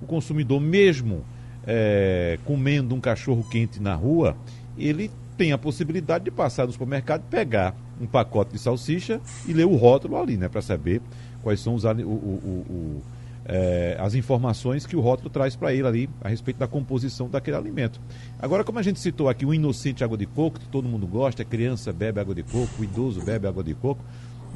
[0.00, 1.24] o consumidor, mesmo
[1.66, 4.36] é, comendo um cachorro quente na rua,
[4.78, 9.66] ele tem a possibilidade de passar no supermercado, pegar um pacote de salsicha e ler
[9.66, 10.48] o rótulo ali, né?
[10.48, 11.00] Para saber
[11.42, 13.02] quais são os, o, o, o
[13.44, 17.56] é, as informações que o rótulo traz para ele ali a respeito da composição daquele
[17.56, 18.00] alimento.
[18.38, 21.42] Agora, como a gente citou aqui, o inocente água de coco, que todo mundo gosta,
[21.42, 24.04] a criança bebe água de coco, o idoso bebe água de coco,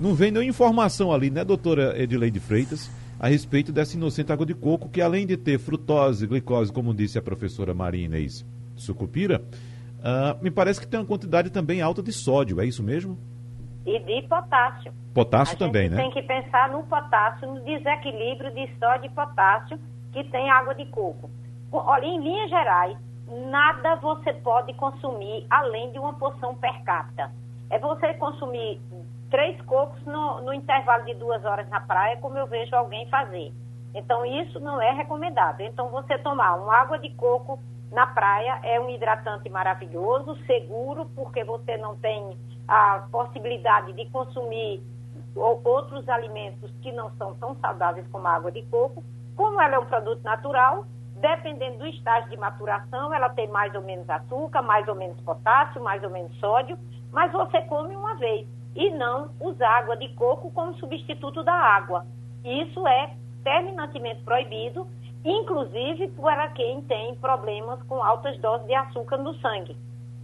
[0.01, 4.55] não vem nenhuma informação ali, né, doutora Edileide Freitas, a respeito dessa inocente água de
[4.55, 8.45] coco, que além de ter frutose, glicose, como disse a professora Maria Inês
[8.77, 9.43] Sucupira,
[10.01, 13.17] uh, me parece que tem uma quantidade também alta de sódio, é isso mesmo?
[13.87, 14.93] E de potássio.
[15.15, 15.97] Potássio também, né?
[15.97, 19.79] Tem que pensar no potássio, no desequilíbrio de sódio e potássio
[20.13, 21.31] que tem água de coco.
[21.71, 22.97] Olha, em linhas gerais,
[23.29, 27.31] nada você pode consumir além de uma porção per capita.
[27.71, 28.81] É você consumir
[29.31, 33.53] três cocos no, no intervalo de duas horas na praia, como eu vejo alguém fazer.
[33.95, 35.61] Então, isso não é recomendado.
[35.61, 37.59] Então, você tomar uma água de coco
[37.91, 44.83] na praia é um hidratante maravilhoso, seguro, porque você não tem a possibilidade de consumir
[45.37, 49.03] outros alimentos que não são tão saudáveis como a água de coco.
[49.37, 53.83] Como ela é um produto natural, dependendo do estágio de maturação, ela tem mais ou
[53.83, 56.79] menos açúcar, mais ou menos potássio, mais ou menos sódio,
[57.13, 62.07] mas você come uma vez e não usar água de coco como substituto da água.
[62.45, 64.87] Isso é terminantemente proibido
[65.25, 69.77] inclusive para quem tem problemas com altas doses de açúcar no sangue.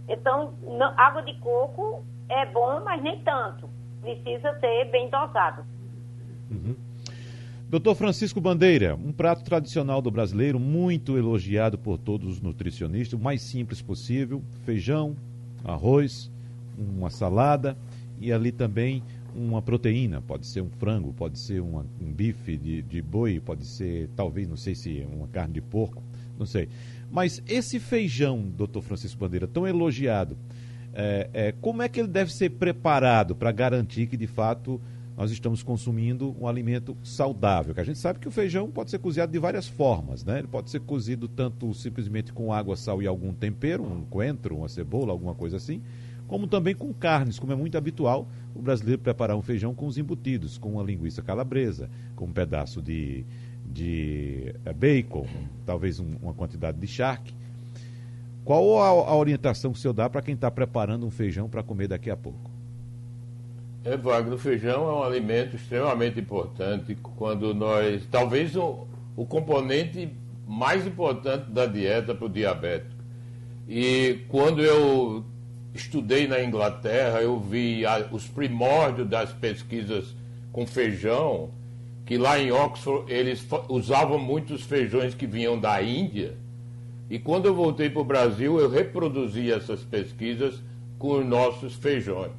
[0.07, 0.53] Então,
[0.97, 3.69] água de coco é bom, mas nem tanto.
[4.01, 5.63] Precisa ser bem dosado.
[6.49, 6.75] Uhum.
[7.69, 13.23] Doutor Francisco Bandeira, um prato tradicional do brasileiro, muito elogiado por todos os nutricionistas, o
[13.23, 15.15] mais simples possível: feijão,
[15.63, 16.29] arroz,
[16.77, 17.77] uma salada
[18.19, 19.01] e ali também
[19.35, 23.65] uma proteína, pode ser um frango, pode ser uma, um bife de, de boi, pode
[23.65, 26.03] ser talvez, não sei se uma carne de porco,
[26.37, 26.69] não sei.
[27.11, 30.37] Mas esse feijão, doutor Francisco Bandeira, tão elogiado,
[30.93, 34.79] é, é, como é que ele deve ser preparado para garantir que de fato
[35.17, 37.73] nós estamos consumindo um alimento saudável?
[37.73, 40.39] Que a gente sabe que o feijão pode ser cozinhado de várias formas, né?
[40.39, 44.67] Ele pode ser cozido tanto simplesmente com água, sal e algum tempero, um coentro, uma
[44.67, 45.81] cebola, alguma coisa assim,
[46.31, 49.97] como também com carnes, como é muito habitual o brasileiro preparar um feijão com os
[49.97, 53.25] embutidos, com uma linguiça calabresa, com um pedaço de,
[53.65, 55.27] de eh, bacon,
[55.65, 57.33] talvez um, uma quantidade de charque.
[58.45, 61.61] Qual a, a orientação que o senhor dá para quem está preparando um feijão para
[61.61, 62.49] comer daqui a pouco?
[63.83, 68.07] É, Wagner, o feijão é um alimento extremamente importante quando nós.
[68.09, 70.09] Talvez o, o componente
[70.47, 73.01] mais importante da dieta para o diabético.
[73.67, 75.25] E quando eu
[75.73, 80.15] estudei na Inglaterra, eu vi a, os primórdios das pesquisas
[80.51, 81.49] com feijão,
[82.05, 86.35] que lá em Oxford eles usavam muitos feijões que vinham da Índia.
[87.09, 90.61] E quando eu voltei para o Brasil, eu reproduzi essas pesquisas
[90.97, 92.31] com os nossos feijões.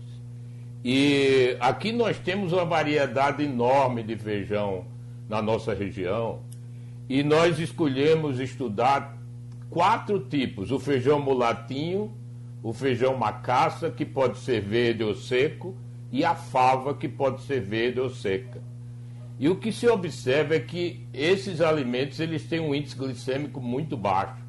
[0.84, 4.84] E aqui nós temos uma variedade enorme de feijão
[5.28, 6.40] na nossa região.
[7.08, 9.16] E nós escolhemos estudar
[9.70, 12.12] quatro tipos: o feijão mulatinho,
[12.62, 15.74] o feijão macaça, que pode ser verde ou seco,
[16.10, 18.62] e a fava, que pode ser verde ou seca.
[19.38, 23.96] E o que se observa é que esses alimentos eles têm um índice glicêmico muito
[23.96, 24.40] baixo.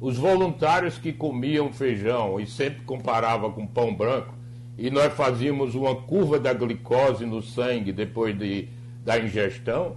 [0.00, 4.34] Os voluntários que comiam feijão e sempre comparava com pão branco,
[4.76, 8.68] e nós fazíamos uma curva da glicose no sangue depois de,
[9.04, 9.96] da ingestão,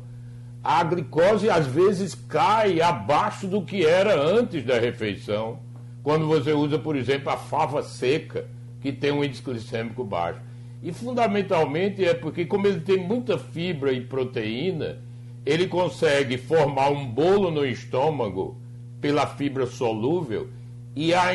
[0.63, 5.59] a glicose às vezes cai abaixo do que era antes da refeição
[6.07, 8.47] quando você usa, por exemplo, a fava seca,
[8.79, 10.39] que tem um índice glicêmico baixo.
[10.81, 14.99] E fundamentalmente é porque, como ele tem muita fibra e proteína,
[15.45, 18.57] ele consegue formar um bolo no estômago
[19.01, 20.47] pela fibra solúvel
[20.95, 21.25] e a,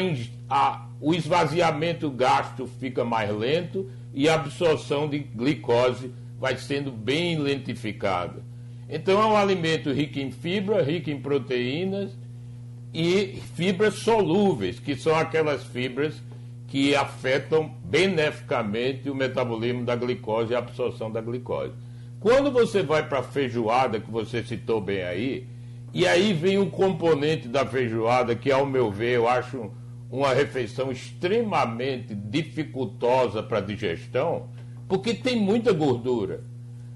[0.48, 7.38] a, o esvaziamento gástrico fica mais lento e a absorção de glicose vai sendo bem
[7.38, 8.42] lentificada.
[8.88, 12.21] Então é um alimento rico em fibra, rico em proteínas
[12.92, 16.14] e fibras solúveis, que são aquelas fibras
[16.68, 21.72] que afetam beneficamente o metabolismo da glicose e a absorção da glicose.
[22.18, 25.46] Quando você vai para a feijoada, que você citou bem aí,
[25.92, 29.70] e aí vem um componente da feijoada que, ao meu ver, eu acho
[30.10, 34.48] uma refeição extremamente dificultosa para a digestão,
[34.88, 36.44] porque tem muita gordura.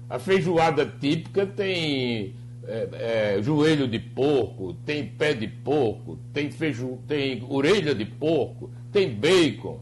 [0.09, 2.35] A feijoada típica tem
[2.67, 8.69] é, é, joelho de porco, tem pé de porco, tem, feiju, tem orelha de porco,
[8.91, 9.79] tem bacon.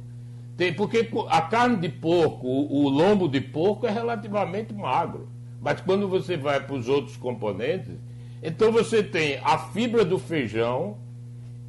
[0.56, 5.28] Tem, porque a carne de porco, o, o lombo de porco é relativamente magro.
[5.62, 7.96] Mas quando você vai para os outros componentes,
[8.42, 10.98] então você tem a fibra do feijão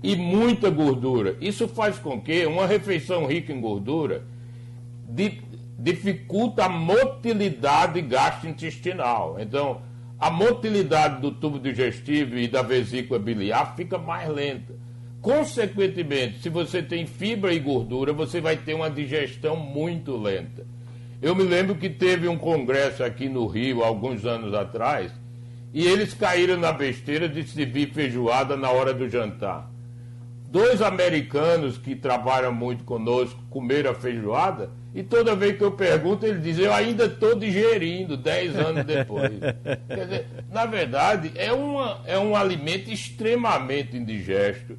[0.02, 1.36] e muita gordura.
[1.40, 4.22] Isso faz com que uma refeição rica em gordura
[5.78, 9.36] dificulta a motilidade gastrointestinal.
[9.40, 9.80] Então,
[10.18, 14.74] a motilidade do tubo digestivo e da vesícula biliar fica mais lenta.
[15.20, 20.66] Consequentemente, se você tem fibra e gordura, você vai ter uma digestão muito lenta.
[21.20, 25.12] Eu me lembro que teve um congresso aqui no Rio, alguns anos atrás,
[25.72, 29.70] e eles caíram na besteira de servir feijoada na hora do jantar.
[30.50, 36.24] Dois americanos que trabalham muito conosco comeram a feijoada e toda vez que eu pergunto,
[36.24, 39.30] ele diz: Eu ainda estou digerindo, 10 anos depois.
[39.86, 44.78] Quer dizer, na verdade, é, uma, é um alimento extremamente indigesto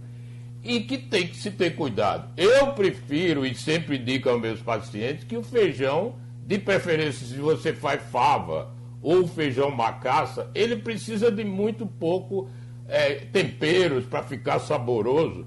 [0.63, 2.31] e que tem que se ter cuidado.
[2.35, 6.15] Eu prefiro, e sempre digo aos meus pacientes, que o feijão,
[6.47, 12.49] de preferência, se você faz fava ou feijão macaça, ele precisa de muito pouco
[12.87, 15.45] é, temperos para ficar saboroso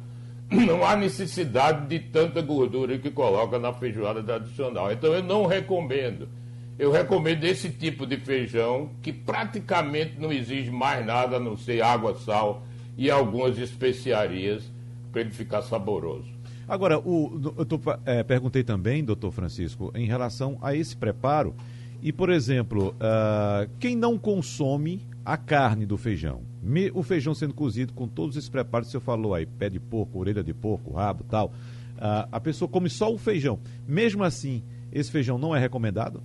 [0.66, 4.90] não há necessidade de tanta gordura que coloca na feijoada tradicional.
[4.90, 6.28] Então eu não recomendo.
[6.78, 11.82] Eu recomendo esse tipo de feijão que praticamente não exige mais nada a não ser
[11.82, 12.62] água, sal
[12.96, 14.64] e algumas especiarias
[15.12, 16.28] para ele ficar saboroso.
[16.66, 21.54] Agora, o, eu tô, é, perguntei também, doutor Francisco, em relação a esse preparo.
[22.02, 26.42] E, por exemplo, uh, quem não consome a carne do feijão,
[26.94, 30.18] o feijão sendo cozido com todos esses preparos que você falou aí, pé de porco,
[30.18, 31.52] orelha de porco, rabo tal,
[32.00, 33.58] a, pessoa come só o feijão.
[33.86, 36.22] Mesmo assim, esse feijão não é recomendado?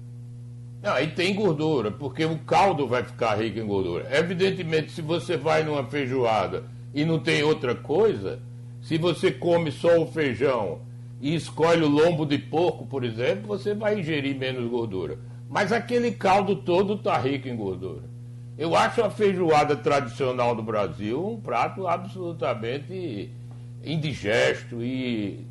[0.82, 4.08] Não, aí tem gordura, porque o caldo vai ficar rico em gordura.
[4.16, 8.40] Evidentemente, se você vai numa feijoada e não tem outra coisa,
[8.82, 10.80] se você come só o feijão
[11.20, 15.18] e escolhe o lombo de porco, por exemplo, você vai ingerir menos gordura.
[15.50, 18.15] Mas aquele caldo todo está rico em gordura.
[18.58, 23.30] Eu acho a feijoada tradicional do Brasil um prato absolutamente
[23.84, 25.46] indigesto e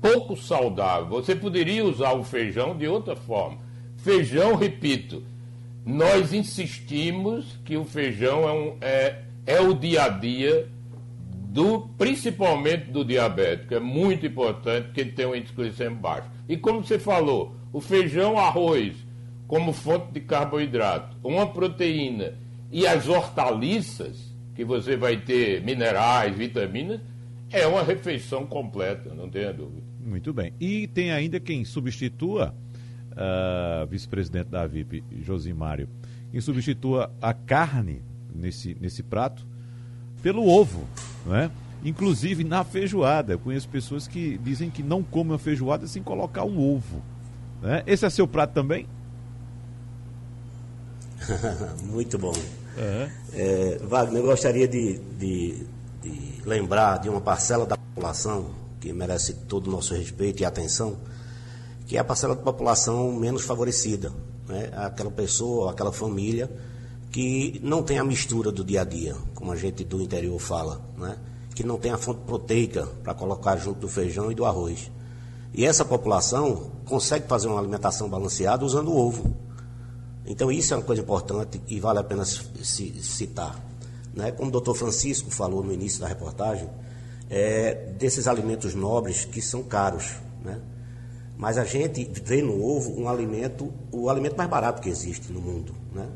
[0.00, 1.08] pouco saudável.
[1.08, 3.58] Você poderia usar o feijão de outra forma.
[3.96, 5.24] Feijão, repito,
[5.84, 10.68] nós insistimos que o feijão é, um, é, é o dia a dia
[11.28, 13.74] do, principalmente do diabético.
[13.74, 16.28] É muito importante porque ele tem um índice glicêmico baixo.
[16.48, 18.94] E como você falou, o feijão, arroz,
[19.46, 22.34] como fonte de carboidrato, uma proteína
[22.70, 27.00] e as hortaliças, que você vai ter minerais, vitaminas,
[27.50, 29.82] é uma refeição completa, não tenha dúvida.
[30.04, 30.52] Muito bem.
[30.60, 32.54] E tem ainda quem substitua,
[33.12, 35.88] uh, vice-presidente da VIP, Josimário,
[36.30, 38.02] quem substitua a carne
[38.34, 39.46] nesse, nesse prato
[40.22, 40.84] pelo ovo,
[41.24, 41.50] não é?
[41.84, 43.34] Inclusive na feijoada.
[43.34, 47.02] Eu conheço pessoas que dizem que não comem a feijoada sem colocar um ovo.
[47.62, 47.82] Né?
[47.86, 48.86] Esse é seu prato também?
[51.82, 52.32] Muito bom.
[52.32, 53.10] Uhum.
[53.32, 55.66] É, Wagner, eu gostaria de, de,
[56.02, 58.50] de, lembrar de uma parcela da população
[58.80, 60.96] que merece todo o nosso respeito e atenção,
[61.86, 64.12] que é a parcela da população menos favorecida.
[64.46, 64.70] Né?
[64.76, 66.50] Aquela pessoa, aquela família
[67.10, 70.80] que não tem a mistura do dia a dia, como a gente do interior fala,
[70.98, 71.16] né?
[71.54, 74.90] que não tem a fonte proteica para colocar junto do feijão e do arroz.
[75.54, 79.34] E essa população consegue fazer uma alimentação balanceada usando o ovo.
[80.26, 83.62] Então, isso é uma coisa importante e vale a pena citar.
[84.12, 84.32] Né?
[84.32, 86.68] Como o doutor Francisco falou no início da reportagem,
[87.30, 90.16] é, desses alimentos nobres que são caros.
[90.44, 90.60] Né?
[91.36, 95.40] Mas a gente vê no ovo um alimento, o alimento mais barato que existe no
[95.40, 95.74] mundo.
[95.94, 96.08] Né?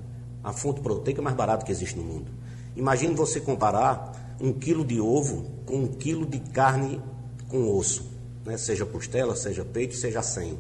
[0.43, 2.33] A fonte proteica mais barata que existe no mundo.
[2.75, 7.01] Imagine você comparar um quilo de ovo com um quilo de carne
[7.49, 8.11] com osso,
[8.45, 8.57] né?
[8.57, 10.59] seja costela, seja peito, seja 100.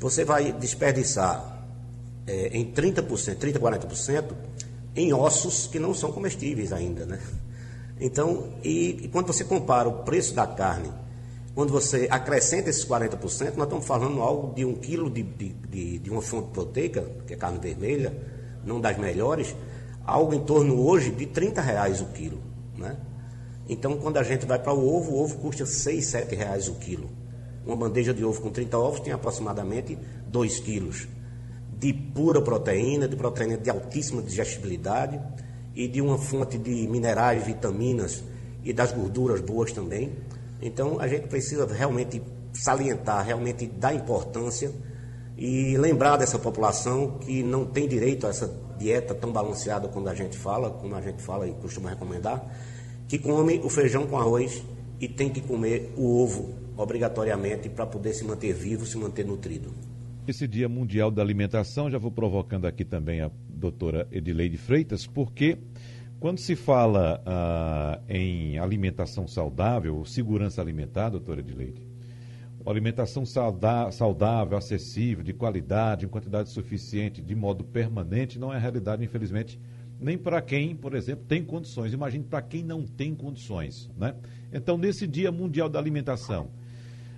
[0.00, 1.53] Você vai desperdiçar
[2.26, 4.24] é, em 30%, 30%, 40%
[4.96, 7.20] em ossos que não são comestíveis ainda, né?
[8.00, 10.90] Então, e, e, quando você compara o preço da carne,
[11.54, 15.98] quando você acrescenta esses 40%, nós estamos falando algo de um quilo de, de, de,
[15.98, 18.16] de uma fonte proteica, que é carne vermelha,
[18.64, 19.54] não das melhores,
[20.04, 22.40] algo em torno hoje de 30 reais o quilo,
[22.76, 22.96] né?
[23.68, 26.74] Então, quando a gente vai para o ovo, o ovo custa 6, 7 reais o
[26.74, 27.08] quilo.
[27.64, 29.96] Uma bandeja de ovo com 30 ovos tem aproximadamente
[30.26, 31.08] 2 quilos
[31.78, 35.20] de pura proteína, de proteína de altíssima digestibilidade
[35.74, 38.22] e de uma fonte de minerais, vitaminas
[38.62, 40.12] e das gorduras boas também.
[40.62, 42.22] Então a gente precisa realmente
[42.52, 44.70] salientar, realmente dar importância
[45.36, 50.14] e lembrar dessa população que não tem direito a essa dieta tão balanceada quando a
[50.14, 52.44] gente fala, como a gente fala e costuma recomendar,
[53.08, 54.62] que come o feijão com arroz
[55.00, 59.93] e tem que comer o ovo obrigatoriamente para poder se manter vivo, se manter nutrido
[60.30, 65.58] esse Dia Mundial da Alimentação, já vou provocando aqui também a doutora Edileide Freitas, porque
[66.18, 71.86] quando se fala ah, em alimentação saudável, segurança alimentar, doutora Edileide,
[72.64, 79.60] alimentação saudável, acessível, de qualidade, em quantidade suficiente, de modo permanente, não é realidade, infelizmente,
[80.00, 81.92] nem para quem, por exemplo, tem condições.
[81.92, 83.90] Imagine para quem não tem condições.
[83.96, 84.14] Né?
[84.52, 86.48] Então, nesse Dia Mundial da Alimentação,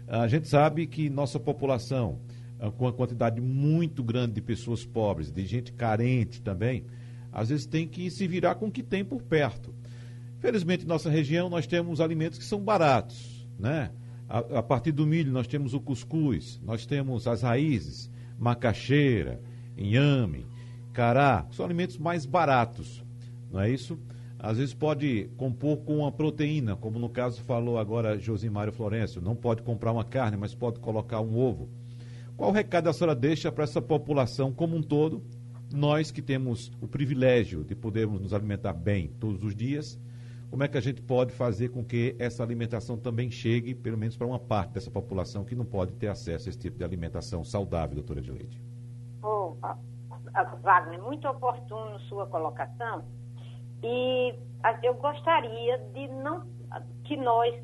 [0.09, 2.19] a gente sabe que nossa população
[2.77, 6.85] com a quantidade muito grande de pessoas pobres, de gente carente também,
[7.33, 9.75] às vezes tem que se virar com o que tem por perto.
[10.39, 13.91] Felizmente, em nossa região, nós temos alimentos que são baratos, né?
[14.29, 19.41] A, a, partir do milho, nós temos o cuscuz, nós temos as raízes, macaxeira,
[19.77, 20.47] inhame,
[20.93, 23.05] cará, são alimentos mais baratos,
[23.53, 23.99] não é isso?
[24.39, 29.35] Às vezes pode compor com uma proteína, como no caso falou agora Josimário Florencio, não
[29.35, 31.69] pode comprar uma carne, mas pode colocar um ovo.
[32.37, 35.25] Qual recado a senhora deixa para essa população como um todo?
[35.73, 39.99] Nós que temos o privilégio de podermos nos alimentar bem todos os dias,
[40.51, 44.19] como é que a gente pode fazer com que essa alimentação também chegue, pelo menos
[44.19, 47.43] para uma parte dessa população que não pode ter acesso a esse tipo de alimentação
[47.43, 48.63] saudável, doutora de Leite?
[49.23, 49.57] Oh,
[50.63, 53.03] Wagner, muito oportuno sua colocação.
[53.83, 54.35] E
[54.83, 56.47] eu gostaria de não
[57.03, 57.55] que nós,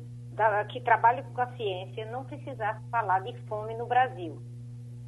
[0.71, 4.41] que trabalham com a ciência, não precisasse falar de fome no Brasil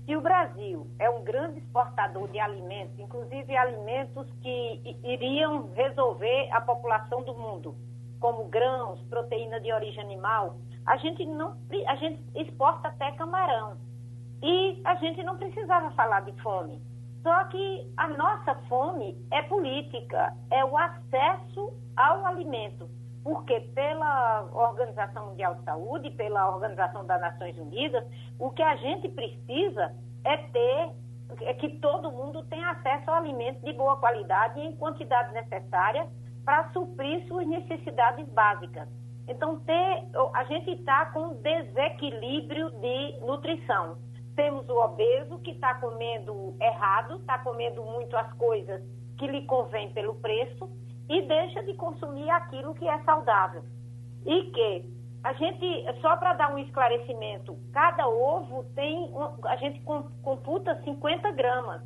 [0.05, 6.61] Se o Brasil é um grande exportador de alimentos, inclusive alimentos que iriam resolver a
[6.61, 7.75] população do mundo,
[8.19, 13.77] como grãos, proteína de origem animal, a gente não a gente exporta até camarão.
[14.43, 16.79] E a gente não precisava falar de fome.
[17.23, 22.87] Só que a nossa fome é política, é o acesso ao alimento.
[23.25, 28.05] Porque pela Organização Mundial de Saúde, pela Organização das Nações Unidas,
[28.37, 29.91] o que a gente precisa
[30.23, 30.91] é ter
[31.41, 36.07] é que todo mundo tenha acesso ao alimento de boa qualidade e em quantidade necessária
[36.45, 38.87] para suprir suas necessidades básicas.
[39.27, 43.97] Então, ter, a gente está com desequilíbrio de nutrição.
[44.35, 48.83] Temos o obeso que está comendo errado, está comendo muito as coisas
[49.17, 50.69] que lhe convém pelo preço
[51.09, 53.63] e deixa de consumir aquilo que é saudável.
[54.25, 59.11] E que a gente, só para dar um esclarecimento, cada ovo tem,
[59.45, 59.81] a gente
[60.21, 61.81] computa 50 gramas.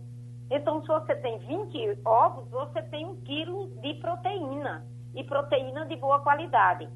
[0.52, 5.96] Então, se você tem 20 ovos, você tem um quilo de proteína, e proteína de
[5.96, 6.90] boa qualidade.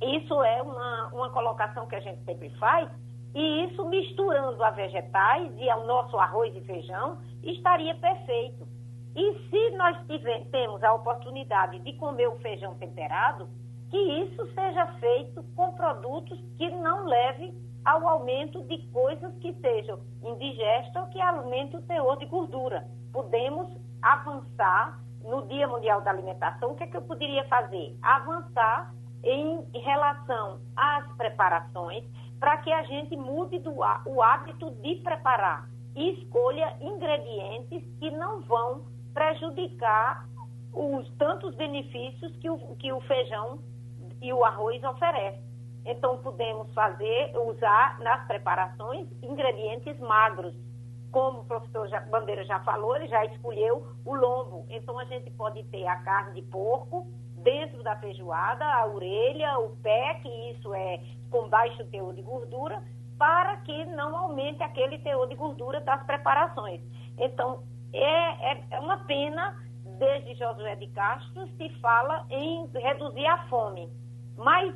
[0.00, 2.88] Isso é uma, uma colocação que a gente sempre faz,
[3.34, 8.66] e isso misturando a vegetais e ao nosso arroz e feijão, estaria perfeito.
[9.16, 13.48] E se nós tiver, temos a oportunidade de comer o feijão temperado,
[13.88, 19.98] que isso seja feito com produtos que não levem ao aumento de coisas que sejam
[20.22, 22.86] indigestas ou que aumentem o teor de gordura.
[23.10, 23.66] Podemos
[24.02, 26.72] avançar no Dia Mundial da Alimentação.
[26.72, 27.96] O que, é que eu poderia fazer?
[28.02, 28.92] Avançar
[29.24, 32.04] em relação às preparações
[32.38, 33.72] para que a gente mude do,
[34.04, 40.28] o hábito de preparar e escolha ingredientes que não vão prejudicar
[40.74, 43.58] os tantos benefícios que o, que o feijão
[44.20, 45.42] e o arroz oferecem.
[45.86, 50.54] Então podemos fazer, usar nas preparações ingredientes magros.
[51.10, 54.66] Como o professor Bandeira já falou, ele já escolheu o lombo.
[54.68, 57.06] Então a gente pode ter a carne de porco
[57.38, 61.00] dentro da feijoada, a orelha, o pé, que isso é
[61.30, 62.82] com baixo teor de gordura,
[63.16, 66.82] para que não aumente aquele teor de gordura das preparações.
[67.16, 67.62] Então,
[67.96, 69.56] é, é, é uma pena,
[69.98, 73.88] desde Josué de Castro, se fala em reduzir a fome.
[74.36, 74.74] Mas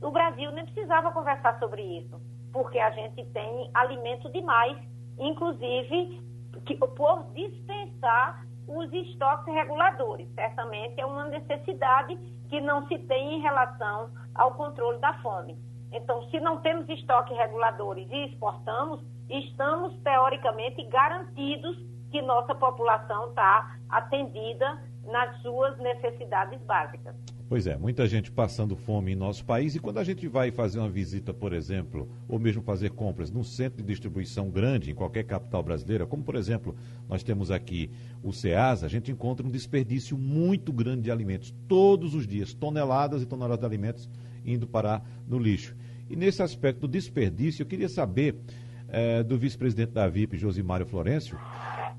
[0.00, 2.20] o Brasil nem precisava conversar sobre isso,
[2.52, 4.78] porque a gente tem alimento demais,
[5.18, 6.20] inclusive
[6.64, 10.28] que, por dispensar os estoques reguladores.
[10.34, 12.16] Certamente é uma necessidade
[12.48, 15.58] que não se tem em relação ao controle da fome.
[15.92, 21.76] Então, se não temos estoques reguladores e exportamos, estamos teoricamente garantidos
[22.10, 27.14] que nossa população está atendida nas suas necessidades básicas.
[27.50, 30.78] Pois é, muita gente passando fome em nosso país e quando a gente vai fazer
[30.78, 35.24] uma visita, por exemplo, ou mesmo fazer compras num centro de distribuição grande em qualquer
[35.24, 36.76] capital brasileira, como por exemplo
[37.08, 37.90] nós temos aqui
[38.22, 43.20] o SEASA, a gente encontra um desperdício muito grande de alimentos todos os dias, toneladas
[43.20, 44.08] e toneladas de alimentos
[44.46, 45.74] indo parar no lixo.
[46.08, 48.36] E nesse aspecto do desperdício, eu queria saber
[48.90, 51.38] é, do vice-presidente da VIP, Josimário Florencio,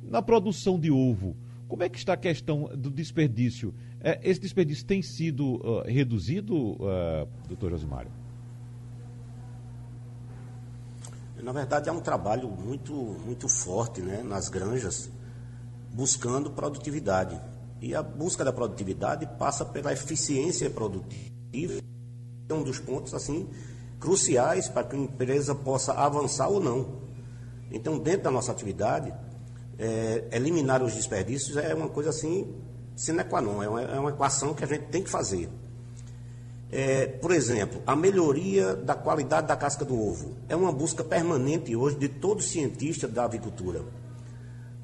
[0.04, 1.36] na produção de ovo,
[1.68, 3.74] como é que está a questão do desperdício?
[4.02, 8.12] É, esse desperdício tem sido uh, reduzido, uh, doutor Josimário?
[11.42, 15.10] Na verdade, é um trabalho muito, muito forte né, nas granjas,
[15.94, 17.40] buscando produtividade.
[17.82, 21.82] E a busca da produtividade passa pela eficiência produtiva,
[22.50, 23.50] é um dos pontos assim
[24.02, 26.88] cruciais para que a empresa possa avançar ou não.
[27.72, 29.14] Então, dentro da nossa atividade,
[29.78, 32.54] é, eliminar os desperdícios é uma coisa assim,
[32.96, 35.48] sine qua non, é uma, é uma equação que a gente tem que fazer.
[36.72, 41.76] É, por exemplo, a melhoria da qualidade da casca do ovo é uma busca permanente
[41.76, 43.84] hoje de todos os cientistas da avicultura.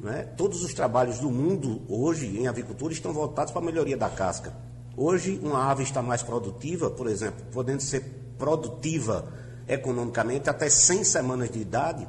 [0.05, 0.24] É?
[0.24, 4.53] Todos os trabalhos do mundo hoje em avicultura estão voltados para a melhoria da casca.
[4.95, 8.03] Hoje, uma ave está mais produtiva, por exemplo, podendo ser
[8.38, 9.31] produtiva
[9.67, 12.07] economicamente até 100 semanas de idade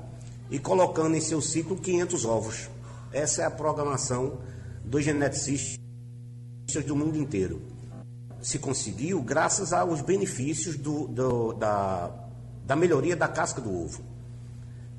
[0.50, 2.70] e colocando em seu ciclo 500 ovos.
[3.12, 4.38] Essa é a programação
[4.84, 5.78] dos geneticistas
[6.86, 7.60] do mundo inteiro.
[8.40, 12.10] Se conseguiu graças aos benefícios do, do, da,
[12.64, 14.02] da melhoria da casca do ovo.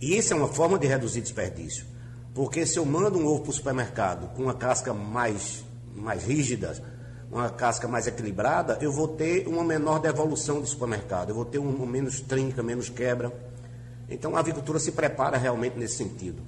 [0.02, 1.86] E isso é uma forma de reduzir desperdício.
[2.34, 5.64] Porque se eu mando um ovo para o supermercado com uma casca mais,
[5.96, 6.82] mais rígida,
[7.32, 11.60] uma casca mais equilibrada, eu vou ter uma menor devolução do supermercado, eu vou ter
[11.60, 13.32] um, um menos trinca, menos quebra.
[14.10, 16.42] Então a avicultura se prepara realmente nesse sentido.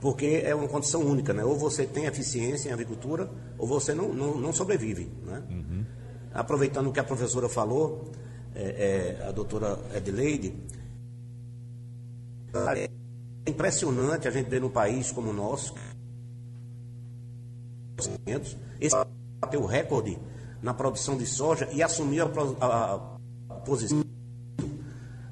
[0.00, 1.44] Porque é uma condição única, né?
[1.44, 5.10] Ou você tem eficiência em agricultura, ou você não, não, não sobrevive.
[5.24, 5.42] Né?
[5.50, 5.84] Uhum.
[6.32, 8.12] Aproveitando o que a professora falou,
[8.54, 10.54] é, é, a doutora Edileide,
[12.74, 12.88] tem
[13.46, 15.74] impressionante a gente ver num país como o nosso,
[18.80, 18.96] esse
[19.40, 20.18] bateu recorde
[20.60, 22.94] na produção de soja e assumiu a, a,
[23.50, 24.04] a posição.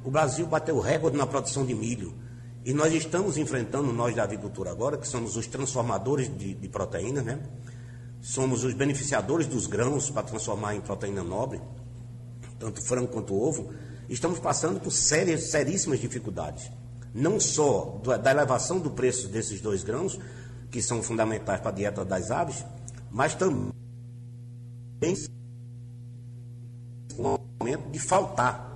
[0.05, 2.15] O Brasil bateu recorde na produção de milho.
[2.65, 7.23] E nós estamos enfrentando, nós da agricultura agora, que somos os transformadores de, de proteína,
[7.23, 7.39] né?
[8.21, 11.61] Somos os beneficiadores dos grãos para transformar em proteína nobre,
[12.59, 13.73] tanto frango quanto ovo.
[14.09, 16.71] Estamos passando por sérias, seríssimas dificuldades.
[17.15, 20.19] Não só da elevação do preço desses dois grãos,
[20.71, 22.65] que são fundamentais para a dieta das aves,
[23.11, 23.73] mas também
[27.19, 28.67] um momento de faltar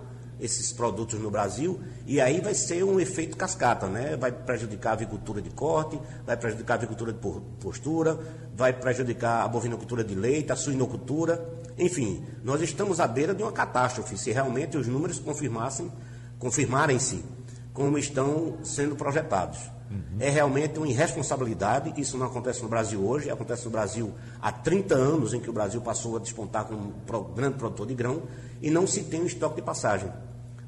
[0.40, 4.16] esses produtos no Brasil e aí vai ser um efeito cascata, né?
[4.16, 7.18] Vai prejudicar a avicultura de corte, vai prejudicar a avicultura de
[7.60, 8.18] postura,
[8.54, 13.52] vai prejudicar a bovinocultura de leite, a suinocultura, enfim, nós estamos à beira de uma
[13.52, 15.90] catástrofe se realmente os números confirmassem,
[16.38, 17.24] confirmarem-se
[17.72, 19.58] como estão sendo projetados.
[19.90, 20.18] Uhum.
[20.20, 24.94] É realmente uma irresponsabilidade, isso não acontece no Brasil hoje, acontece no Brasil há 30
[24.94, 28.22] anos em que o Brasil passou a despontar como um grande produtor de grão
[28.62, 30.08] e não se tem um estoque de passagem.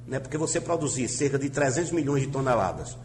[0.08, 0.18] Né?
[0.18, 2.98] Porque você produzir cerca de 300 milhões de toneladas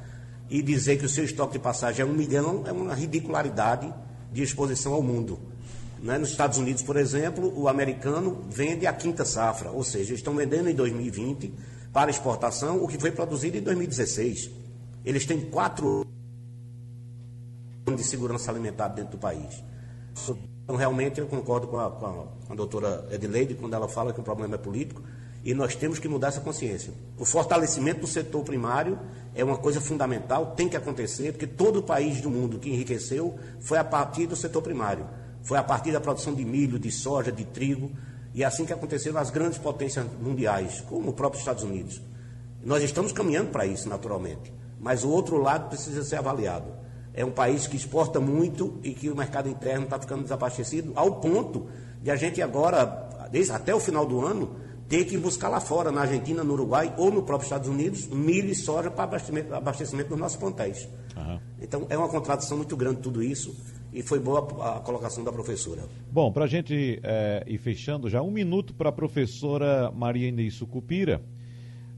[0.49, 3.93] e dizer que o seu estoque de passagem é um milhão é uma ridicularidade
[4.34, 5.39] de exposição ao mundo.
[6.01, 6.18] Né?
[6.18, 10.68] Nos Estados Unidos, por exemplo, o americano vende a quinta safra, ou seja, estão vendendo
[10.68, 11.53] em 2020
[11.93, 14.49] para exportação o que foi produzido em 2016.
[15.05, 16.07] Eles têm quatro
[17.98, 19.64] de segurança alimentar dentro do país.
[20.64, 22.12] Então, realmente, eu concordo com a, com a,
[22.48, 25.02] com a doutora Edileide quando ela fala que o problema é político
[25.43, 26.93] e nós temos que mudar essa consciência.
[27.18, 29.00] O fortalecimento do setor primário
[29.34, 33.38] é uma coisa fundamental, tem que acontecer, porque todo o país do mundo que enriqueceu
[33.62, 35.08] foi a partir do setor primário.
[35.43, 37.91] Foi a partir da produção de milho, de soja, de trigo,
[38.34, 42.02] e é assim que aconteceu nas grandes potências mundiais, como o próprio Estados Unidos.
[42.62, 44.52] Nós estamos caminhando para isso, naturalmente.
[44.80, 46.68] Mas o outro lado precisa ser avaliado.
[47.18, 51.15] É um país que exporta muito e que o mercado interno está ficando desabastecido, ao
[51.15, 51.68] ponto
[51.99, 52.86] de a gente agora,
[53.32, 54.55] desde, até o final do ano,
[54.88, 58.51] ter que buscar lá fora, na Argentina, no Uruguai ou no próprio Estados Unidos, milho
[58.51, 60.88] e soja para abastecimento, abastecimento dos nossos plantéis.
[61.18, 61.39] Uhum.
[61.59, 63.55] Então é uma contradição muito grande tudo isso
[63.91, 65.86] e foi boa a, colocação da professora.
[66.11, 70.53] Bom, para a gente é, ir fechando já, um minuto para a professora Maria Inês
[70.53, 71.20] Sucupira.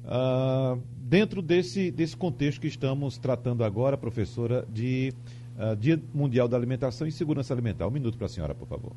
[0.06, 5.12] Uh, dentro desse, desse contexto que estamos tratando agora, professora, de
[5.58, 7.88] uh, Dia Mundial da Alimentação e Segurança Alimentar.
[7.88, 8.92] Um minuto para a senhora, por favor.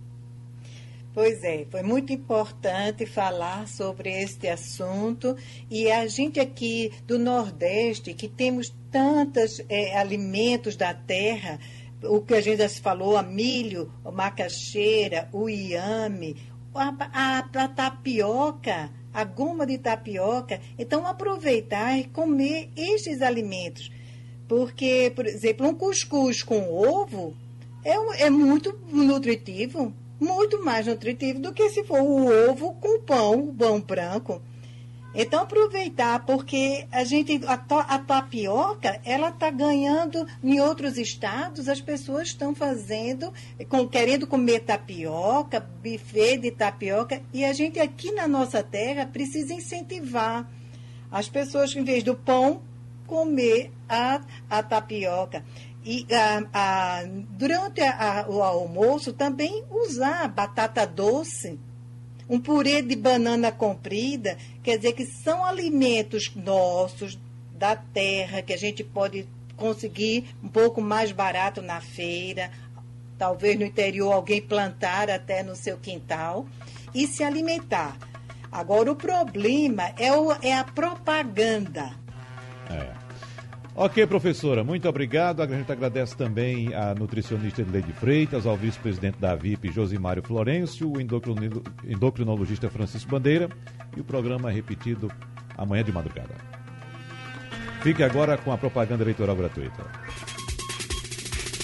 [1.15, 5.37] Pois é, foi muito importante falar sobre este assunto
[5.71, 11.59] e a gente aqui do Nordeste, que temos tantos é, alimentos da terra,
[12.03, 16.37] o que a gente já se falou, a milho, a macaxeira, o iame,
[16.75, 20.61] a, a, a tapioca, a goma de tapioca.
[20.79, 23.91] Então, aproveitar e comer estes alimentos.
[24.49, 27.35] Porque, por exemplo, um cuscuz com ovo
[27.85, 33.49] é, é muito nutritivo, muito mais nutritivo do que se for o ovo com pão,
[33.49, 34.41] o pão branco.
[35.15, 41.81] Então aproveitar, porque a gente a, a tapioca, ela está ganhando em outros estados, as
[41.81, 43.33] pessoas estão fazendo,
[43.69, 49.53] com, querendo comer tapioca, buffet de tapioca, e a gente aqui na nossa terra precisa
[49.53, 50.49] incentivar
[51.11, 52.63] as pessoas, em vez do pão,
[53.07, 55.45] comer a, a tapioca.
[55.85, 57.03] E a, a,
[57.37, 61.59] durante a, o almoço também usar batata doce
[62.33, 67.19] um purê de banana comprida, quer dizer que são alimentos nossos,
[67.53, 72.51] da terra, que a gente pode conseguir um pouco mais barato na feira,
[73.19, 76.47] talvez no interior alguém plantar até no seu quintal
[76.95, 77.99] e se alimentar.
[78.51, 81.95] Agora, o problema é, o, é a propaganda.
[82.71, 83.02] É.
[83.75, 85.41] Ok, professora, muito obrigado.
[85.41, 91.01] A gente agradece também à nutricionista Leide Freitas, ao vice-presidente da VIP, Josimário Florencio, o
[91.01, 93.49] endocrinologista Francisco Bandeira
[93.97, 95.11] e o programa é repetido
[95.57, 96.35] amanhã de madrugada.
[97.83, 99.85] Fique agora com a propaganda eleitoral gratuita.